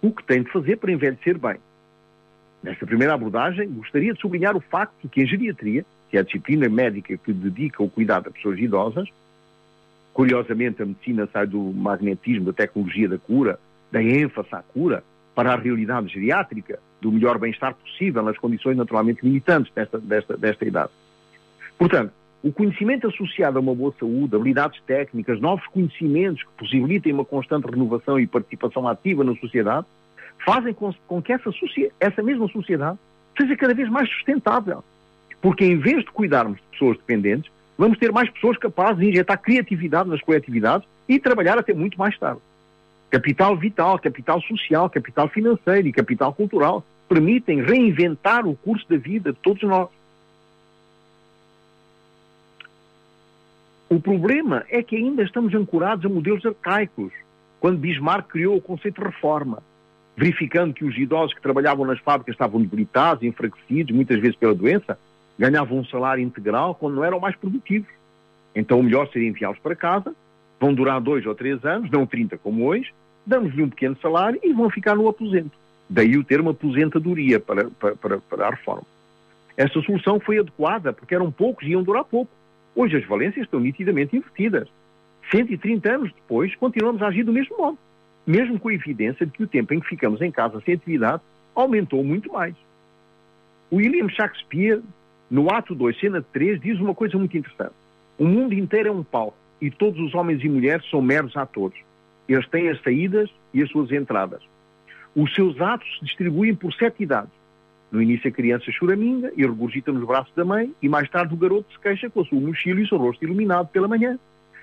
o 0.00 0.10
que 0.10 0.24
tem 0.24 0.42
de 0.42 0.50
fazer 0.50 0.76
para 0.76 0.92
envelhecer 0.92 1.38
bem? 1.38 1.56
Nesta 2.62 2.86
primeira 2.86 3.14
abordagem, 3.14 3.68
gostaria 3.68 4.14
de 4.14 4.20
sublinhar 4.20 4.56
o 4.56 4.60
facto 4.60 4.94
de 5.02 5.08
que 5.08 5.22
a 5.22 5.26
geriatria, 5.26 5.84
que 6.10 6.16
é 6.16 6.20
a 6.20 6.22
disciplina 6.22 6.68
médica 6.68 7.16
que 7.16 7.32
dedica 7.32 7.82
o 7.82 7.90
cuidado 7.90 8.28
a 8.28 8.32
pessoas 8.32 8.58
idosas, 8.58 9.08
Curiosamente, 10.12 10.82
a 10.82 10.86
medicina 10.86 11.28
sai 11.32 11.46
do 11.46 11.58
magnetismo, 11.58 12.46
da 12.46 12.52
tecnologia 12.52 13.08
da 13.08 13.18
cura, 13.18 13.58
da 13.90 14.02
ênfase 14.02 14.48
à 14.52 14.62
cura, 14.62 15.02
para 15.34 15.54
a 15.54 15.56
realidade 15.56 16.12
geriátrica, 16.12 16.78
do 17.00 17.10
melhor 17.10 17.38
bem-estar 17.38 17.74
possível 17.74 18.22
nas 18.22 18.36
condições 18.36 18.76
naturalmente 18.76 19.22
limitantes 19.22 19.72
desta, 19.72 19.98
desta, 19.98 20.36
desta 20.36 20.64
idade. 20.66 20.90
Portanto, 21.78 22.12
o 22.42 22.52
conhecimento 22.52 23.06
associado 23.06 23.58
a 23.58 23.60
uma 23.60 23.74
boa 23.74 23.94
saúde, 23.98 24.34
habilidades 24.34 24.80
técnicas, 24.82 25.40
novos 25.40 25.64
conhecimentos 25.68 26.42
que 26.42 26.50
possibilitem 26.58 27.12
uma 27.12 27.24
constante 27.24 27.70
renovação 27.70 28.18
e 28.18 28.26
participação 28.26 28.88
ativa 28.88 29.22
na 29.22 29.34
sociedade, 29.36 29.86
fazem 30.44 30.74
com, 30.74 31.22
que 31.22 31.32
essa, 31.32 31.50
essa 32.00 32.22
mesma 32.22 32.48
sociedade 32.48 32.98
seja 33.38 33.56
cada 33.56 33.74
vez 33.74 33.88
mais 33.88 34.08
sustentável. 34.10 34.82
Porque 35.40 35.64
em 35.64 35.78
vez 35.78 36.04
de 36.04 36.10
cuidarmos 36.10 36.56
de 36.58 36.62
pessoas 36.72 36.96
dependentes, 36.96 37.50
vamos 37.78 37.98
ter 37.98 38.10
mais 38.10 38.28
pessoas 38.28 38.58
capazes 38.58 38.98
de 38.98 39.08
injetar 39.10 39.40
criatividade 39.40 40.08
nas 40.08 40.20
coletividades 40.20 40.86
e 41.08 41.20
trabalhar 41.20 41.58
até 41.58 41.72
muito 41.72 41.96
mais 41.96 42.18
tarde. 42.18 42.40
Capital 43.10 43.56
vital, 43.56 43.98
capital 43.98 44.40
social, 44.42 44.90
capital 44.90 45.28
financeiro 45.28 45.86
e 45.86 45.92
capital 45.92 46.32
cultural 46.32 46.84
permitem 47.08 47.62
reinventar 47.62 48.46
o 48.46 48.56
curso 48.56 48.88
da 48.88 48.96
vida 48.96 49.32
de 49.32 49.38
todos 49.38 49.62
nós. 49.62 49.90
O 53.92 54.00
problema 54.00 54.64
é 54.70 54.82
que 54.82 54.96
ainda 54.96 55.22
estamos 55.22 55.54
ancorados 55.54 56.06
a 56.06 56.08
modelos 56.08 56.46
arcaicos, 56.46 57.12
quando 57.60 57.76
Bismarck 57.76 58.26
criou 58.26 58.56
o 58.56 58.60
conceito 58.60 59.02
de 59.02 59.06
reforma, 59.06 59.62
verificando 60.16 60.72
que 60.72 60.82
os 60.82 60.96
idosos 60.96 61.34
que 61.34 61.42
trabalhavam 61.42 61.84
nas 61.84 61.98
fábricas 61.98 62.32
estavam 62.32 62.62
debilitados, 62.62 63.22
enfraquecidos, 63.22 63.94
muitas 63.94 64.18
vezes 64.18 64.34
pela 64.34 64.54
doença, 64.54 64.98
ganhavam 65.38 65.76
um 65.76 65.84
salário 65.84 66.24
integral 66.24 66.74
quando 66.74 66.94
não 66.94 67.04
eram 67.04 67.20
mais 67.20 67.36
produtivos. 67.36 67.90
Então 68.56 68.80
o 68.80 68.82
melhor 68.82 69.10
seria 69.12 69.28
enviá-los 69.28 69.58
para 69.58 69.76
casa, 69.76 70.14
vão 70.58 70.72
durar 70.72 70.98
dois 70.98 71.26
ou 71.26 71.34
três 71.34 71.62
anos, 71.62 71.90
não 71.90 72.06
30 72.06 72.38
como 72.38 72.64
hoje, 72.64 72.94
damos-lhe 73.26 73.62
um 73.62 73.68
pequeno 73.68 73.98
salário 74.00 74.40
e 74.42 74.54
vão 74.54 74.70
ficar 74.70 74.96
no 74.96 75.06
aposento. 75.06 75.52
Daí 75.86 76.16
o 76.16 76.24
termo 76.24 76.48
aposentadoria 76.48 77.38
para, 77.38 77.68
para, 77.68 77.94
para, 77.94 78.18
para 78.20 78.46
a 78.46 78.50
reforma. 78.52 78.86
Esta 79.54 79.82
solução 79.82 80.18
foi 80.18 80.38
adequada 80.38 80.94
porque 80.94 81.14
eram 81.14 81.30
poucos 81.30 81.66
e 81.66 81.72
iam 81.72 81.82
durar 81.82 82.04
pouco. 82.04 82.32
Hoje 82.74 82.96
as 82.96 83.06
valências 83.06 83.44
estão 83.44 83.60
nitidamente 83.60 84.16
invertidas. 84.16 84.68
130 85.30 85.94
anos 85.94 86.12
depois, 86.12 86.54
continuamos 86.56 87.02
a 87.02 87.08
agir 87.08 87.22
do 87.22 87.32
mesmo 87.32 87.56
modo, 87.56 87.78
mesmo 88.26 88.58
com 88.58 88.68
a 88.68 88.74
evidência 88.74 89.24
de 89.24 89.32
que 89.32 89.42
o 89.42 89.46
tempo 89.46 89.72
em 89.72 89.80
que 89.80 89.88
ficamos 89.88 90.20
em 90.20 90.30
casa 90.30 90.60
sem 90.64 90.74
atividade 90.74 91.22
aumentou 91.54 92.02
muito 92.02 92.32
mais. 92.32 92.54
William 93.72 94.08
Shakespeare 94.08 94.82
no 95.30 95.50
ato 95.50 95.74
2, 95.74 95.98
cena 95.98 96.22
3, 96.32 96.60
diz 96.60 96.78
uma 96.78 96.94
coisa 96.94 97.16
muito 97.16 97.36
interessante. 97.36 97.74
O 98.18 98.26
mundo 98.26 98.52
inteiro 98.52 98.88
é 98.88 98.92
um 98.92 99.02
palco 99.02 99.36
e 99.60 99.70
todos 99.70 99.98
os 100.00 100.14
homens 100.14 100.44
e 100.44 100.48
mulheres 100.48 100.88
são 100.90 101.00
meros 101.00 101.36
atores. 101.36 101.78
Eles 102.28 102.46
têm 102.48 102.68
as 102.68 102.80
saídas 102.82 103.30
e 103.54 103.62
as 103.62 103.70
suas 103.70 103.90
entradas. 103.90 104.42
Os 105.16 105.34
seus 105.34 105.60
atos 105.60 105.88
se 105.98 106.04
distribuem 106.04 106.54
por 106.54 106.72
sete 106.74 107.02
idades. 107.02 107.32
No 107.92 108.00
início 108.00 108.30
a 108.30 108.32
criança 108.32 108.72
choraminga 108.72 109.30
e 109.36 109.42
regurgita 109.42 109.92
nos 109.92 110.06
braços 110.06 110.34
da 110.34 110.46
mãe 110.46 110.72
e 110.80 110.88
mais 110.88 111.10
tarde 111.10 111.34
o 111.34 111.36
garoto 111.36 111.70
se 111.70 111.78
queixa 111.78 112.08
com 112.08 112.22
a 112.22 112.24
sua 112.24 112.40
mochila 112.40 112.80
e 112.80 112.84
o 112.84 112.88
seu 112.88 112.96
rosto 112.96 113.22
iluminado 113.22 113.68
pela 113.68 113.86
manhã, 113.86 114.18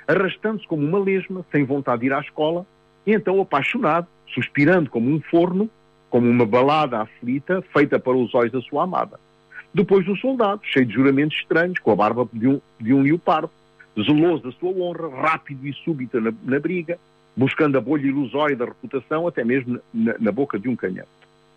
arrastando-se 0.07 0.67
como 0.67 0.83
uma 0.83 0.97
lesma, 0.97 1.45
sem 1.51 1.63
vontade 1.63 2.01
de 2.01 2.07
ir 2.07 2.13
à 2.13 2.19
escola, 2.19 2.65
e 3.05 3.13
então 3.13 3.39
apaixonado, 3.39 4.07
suspirando 4.33 4.89
como 4.89 5.11
um 5.11 5.21
forno, 5.21 5.69
como 6.09 6.27
uma 6.27 6.43
balada 6.43 7.01
aflita 7.01 7.61
feita 7.71 7.99
para 7.99 8.17
os 8.17 8.33
olhos 8.33 8.51
da 8.51 8.61
sua 8.61 8.85
amada. 8.85 9.19
Depois 9.71 10.03
do 10.03 10.17
soldado, 10.17 10.61
cheio 10.63 10.87
de 10.87 10.93
juramentos 10.95 11.37
estranhos, 11.37 11.77
com 11.77 11.91
a 11.91 11.95
barba 11.95 12.27
de 12.33 12.47
um, 12.47 12.59
de 12.81 12.91
um 12.95 13.03
leopardo, 13.03 13.51
zeloso 13.95 14.43
da 14.43 14.51
sua 14.53 14.71
honra, 14.71 15.07
rápido 15.21 15.67
e 15.67 15.73
súbita 15.73 16.19
na, 16.19 16.33
na 16.43 16.59
briga, 16.59 16.97
buscando 17.35 17.77
a 17.77 17.81
bolha 17.81 18.07
ilusória 18.07 18.55
da 18.55 18.65
reputação, 18.65 19.27
até 19.27 19.43
mesmo 19.43 19.79
na, 19.93 20.15
na 20.19 20.31
boca 20.31 20.57
de 20.57 20.67
um 20.67 20.75
canhão. 20.75 21.05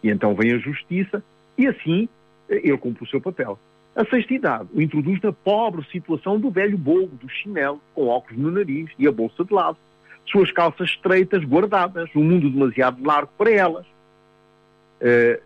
E 0.02 0.10
então 0.10 0.34
vem 0.34 0.52
a 0.52 0.58
justiça, 0.58 1.22
e 1.56 1.66
assim 1.66 2.08
ele 2.48 2.76
cumpre 2.78 3.04
o 3.04 3.08
seu 3.08 3.20
papel. 3.20 3.58
A 3.94 4.04
sexta 4.06 4.66
o 4.72 4.80
introduz 4.80 5.20
na 5.20 5.32
pobre 5.32 5.84
situação 5.90 6.40
do 6.40 6.50
velho 6.50 6.78
bobo, 6.78 7.14
do 7.16 7.28
chinelo, 7.28 7.80
com 7.94 8.08
óculos 8.08 8.40
no 8.40 8.50
nariz 8.50 8.90
e 8.98 9.06
a 9.06 9.12
bolsa 9.12 9.44
de 9.44 9.52
lado. 9.52 9.76
Suas 10.26 10.50
calças 10.50 10.90
estreitas 10.90 11.44
guardadas, 11.44 12.08
um 12.16 12.24
mundo 12.24 12.48
demasiado 12.48 13.04
largo 13.04 13.30
para 13.36 13.50
elas. 13.50 13.86
Uh, 15.00 15.42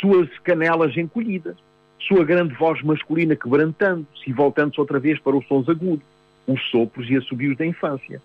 suas 0.00 0.28
canelas 0.40 0.96
encolhidas, 0.96 1.56
sua 2.00 2.24
grande 2.24 2.52
voz 2.54 2.82
masculina 2.82 3.34
quebrantando-se 3.34 4.28
e 4.28 4.32
voltando-se 4.32 4.80
outra 4.80 4.98
vez 4.98 5.18
para 5.18 5.36
os 5.36 5.46
sons 5.46 5.68
agudos, 5.68 6.04
os 6.46 6.60
sopros 6.70 7.08
e 7.08 7.16
assobios 7.16 7.56
da 7.56 7.64
infância. 7.64 8.20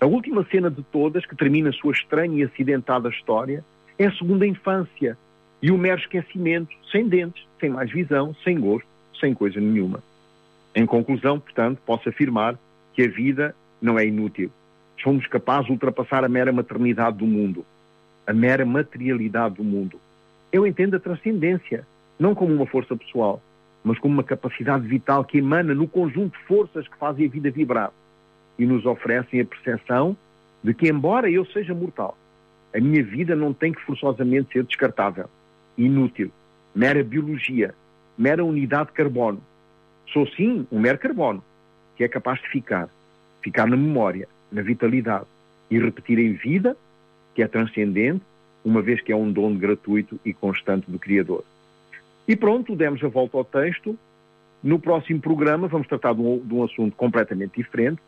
A 0.00 0.06
última 0.06 0.44
cena 0.44 0.70
de 0.70 0.82
todas, 0.82 1.26
que 1.26 1.34
termina 1.34 1.70
a 1.70 1.72
sua 1.72 1.92
estranha 1.92 2.36
e 2.36 2.44
acidentada 2.44 3.08
história, 3.08 3.64
é 3.98 4.06
a 4.06 4.12
segunda 4.12 4.46
infância 4.46 5.16
e 5.64 5.70
o 5.70 5.78
mero 5.78 6.00
esquecimento, 6.00 6.74
sem 6.92 7.08
dentes, 7.08 7.42
sem 7.58 7.70
mais 7.70 7.90
visão, 7.90 8.34
sem 8.44 8.60
gosto, 8.60 8.86
sem 9.18 9.32
coisa 9.32 9.58
nenhuma. 9.60 10.02
Em 10.74 10.84
conclusão, 10.84 11.40
portanto, 11.40 11.80
posso 11.86 12.08
afirmar 12.08 12.58
que 12.92 13.02
a 13.02 13.08
vida 13.08 13.54
não 13.80 13.98
é 13.98 14.06
inútil. 14.06 14.50
Somos 15.02 15.26
capazes 15.26 15.66
de 15.66 15.72
ultrapassar 15.72 16.24
a 16.24 16.28
mera 16.28 16.52
maternidade 16.52 17.16
do 17.16 17.26
mundo, 17.26 17.64
a 18.26 18.32
mera 18.32 18.66
materialidade 18.66 19.54
do 19.54 19.64
mundo 19.64 19.98
eu 20.54 20.64
entendo 20.64 20.94
a 20.94 21.00
transcendência, 21.00 21.84
não 22.16 22.32
como 22.32 22.54
uma 22.54 22.64
força 22.64 22.94
pessoal, 22.96 23.42
mas 23.82 23.98
como 23.98 24.14
uma 24.14 24.22
capacidade 24.22 24.86
vital 24.86 25.24
que 25.24 25.38
emana 25.38 25.74
no 25.74 25.88
conjunto 25.88 26.38
de 26.38 26.44
forças 26.44 26.86
que 26.86 26.96
fazem 26.96 27.26
a 27.26 27.28
vida 27.28 27.50
vibrar 27.50 27.90
e 28.56 28.64
nos 28.64 28.86
oferecem 28.86 29.40
a 29.40 29.44
percepção 29.44 30.16
de 30.62 30.72
que, 30.72 30.88
embora 30.88 31.28
eu 31.28 31.44
seja 31.46 31.74
mortal, 31.74 32.16
a 32.72 32.78
minha 32.78 33.02
vida 33.02 33.34
não 33.34 33.52
tem 33.52 33.72
que 33.72 33.80
forçosamente 33.80 34.52
ser 34.52 34.62
descartável, 34.62 35.28
inútil, 35.76 36.30
mera 36.74 37.02
biologia, 37.02 37.74
mera 38.16 38.44
unidade 38.44 38.88
de 38.88 38.94
carbono. 38.94 39.42
Sou 40.12 40.26
sim 40.28 40.66
um 40.70 40.78
mero 40.78 40.98
carbono, 40.98 41.42
que 41.96 42.04
é 42.04 42.08
capaz 42.08 42.40
de 42.40 42.48
ficar, 42.48 42.88
ficar 43.42 43.66
na 43.66 43.76
memória, 43.76 44.28
na 44.50 44.62
vitalidade 44.62 45.26
e 45.70 45.78
repetir 45.78 46.18
em 46.18 46.32
vida, 46.32 46.76
que 47.34 47.42
é 47.42 47.48
transcendente, 47.48 48.22
uma 48.64 48.80
vez 48.80 49.00
que 49.00 49.12
é 49.12 49.16
um 49.16 49.30
dom 49.30 49.54
gratuito 49.56 50.18
e 50.24 50.32
constante 50.32 50.90
do 50.90 50.98
Criador. 50.98 51.44
E 52.26 52.34
pronto, 52.34 52.74
demos 52.74 53.02
a 53.04 53.08
volta 53.08 53.36
ao 53.36 53.44
texto. 53.44 53.98
No 54.62 54.78
próximo 54.78 55.20
programa 55.20 55.68
vamos 55.68 55.86
tratar 55.86 56.14
de 56.14 56.22
um, 56.22 56.38
de 56.38 56.54
um 56.54 56.64
assunto 56.64 56.96
completamente 56.96 57.56
diferente, 57.56 58.00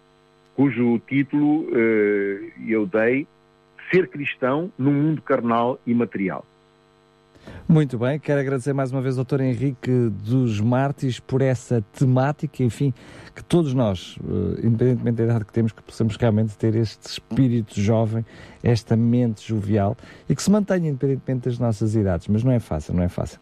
cujo 0.54 0.98
título 1.06 1.68
eh, 1.74 2.50
eu 2.66 2.86
dei 2.86 3.26
Ser 3.90 4.08
Cristão 4.08 4.72
no 4.78 4.90
Mundo 4.90 5.20
Carnal 5.20 5.78
e 5.86 5.92
Material. 5.92 6.46
Muito 7.68 7.98
bem, 7.98 8.18
quero 8.18 8.40
agradecer 8.40 8.72
mais 8.72 8.92
uma 8.92 9.00
vez 9.00 9.18
ao 9.18 9.24
Dr. 9.24 9.40
Henrique 9.40 9.90
dos 10.24 10.60
Martins 10.60 11.18
por 11.18 11.42
essa 11.42 11.84
temática, 11.92 12.62
enfim, 12.62 12.94
que 13.34 13.42
todos 13.42 13.74
nós, 13.74 14.16
eh, 14.22 14.66
independentemente 14.66 15.16
da 15.16 15.24
idade 15.24 15.44
que 15.44 15.52
temos, 15.52 15.72
que 15.72 15.82
possamos 15.82 16.16
realmente 16.16 16.56
ter 16.56 16.76
este 16.76 17.08
espírito 17.08 17.80
jovem, 17.80 18.24
esta 18.62 18.96
mente 18.96 19.46
jovial 19.48 19.96
e 20.28 20.34
que 20.34 20.42
se 20.42 20.50
mantenha 20.50 20.88
independentemente 20.88 21.48
das 21.48 21.58
nossas 21.58 21.96
idades, 21.96 22.28
mas 22.28 22.44
não 22.44 22.52
é 22.52 22.60
fácil, 22.60 22.94
não 22.94 23.02
é 23.02 23.08
fácil. 23.08 23.38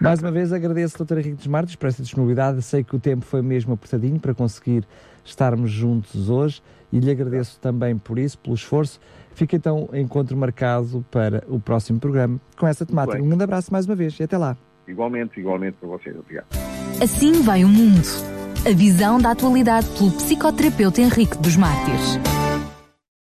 Mais 0.00 0.20
uma 0.22 0.30
vez 0.30 0.52
agradeço, 0.52 1.04
Dr. 1.04 1.18
Henrique 1.18 1.36
dos 1.36 1.46
Martins, 1.48 1.74
por 1.74 1.88
esta 1.88 2.02
disponibilidade. 2.02 2.62
Sei 2.62 2.84
que 2.84 2.94
o 2.94 3.00
tempo 3.00 3.24
foi 3.24 3.42
mesmo 3.42 3.72
apertadinho 3.72 4.20
para 4.20 4.32
conseguir 4.32 4.86
estarmos 5.24 5.72
juntos 5.72 6.30
hoje 6.30 6.62
e 6.92 7.00
lhe 7.00 7.10
agradeço 7.10 7.58
também 7.60 7.98
por 7.98 8.16
isso, 8.16 8.38
pelo 8.38 8.54
esforço. 8.54 9.00
Fica 9.38 9.54
então 9.54 9.88
encontro 9.92 10.36
marcado 10.36 11.06
para 11.12 11.44
o 11.46 11.60
próximo 11.60 12.00
programa 12.00 12.40
com 12.56 12.66
essa 12.66 12.84
temática. 12.84 13.22
Um 13.22 13.28
grande 13.28 13.44
abraço 13.44 13.72
mais 13.72 13.86
uma 13.86 13.94
vez 13.94 14.18
e 14.18 14.24
até 14.24 14.36
lá. 14.36 14.56
Igualmente, 14.88 15.38
igualmente 15.38 15.76
para 15.78 15.88
vocês. 15.90 16.16
Obrigado. 16.18 16.46
Assim 17.00 17.40
vai 17.42 17.62
o 17.62 17.68
mundo. 17.68 18.02
A 18.66 18.74
visão 18.74 19.20
da 19.20 19.30
atualidade 19.30 19.86
pelo 19.96 20.10
psicoterapeuta 20.10 21.00
Henrique 21.00 21.38
dos 21.38 21.54
Mártires. 21.54 22.18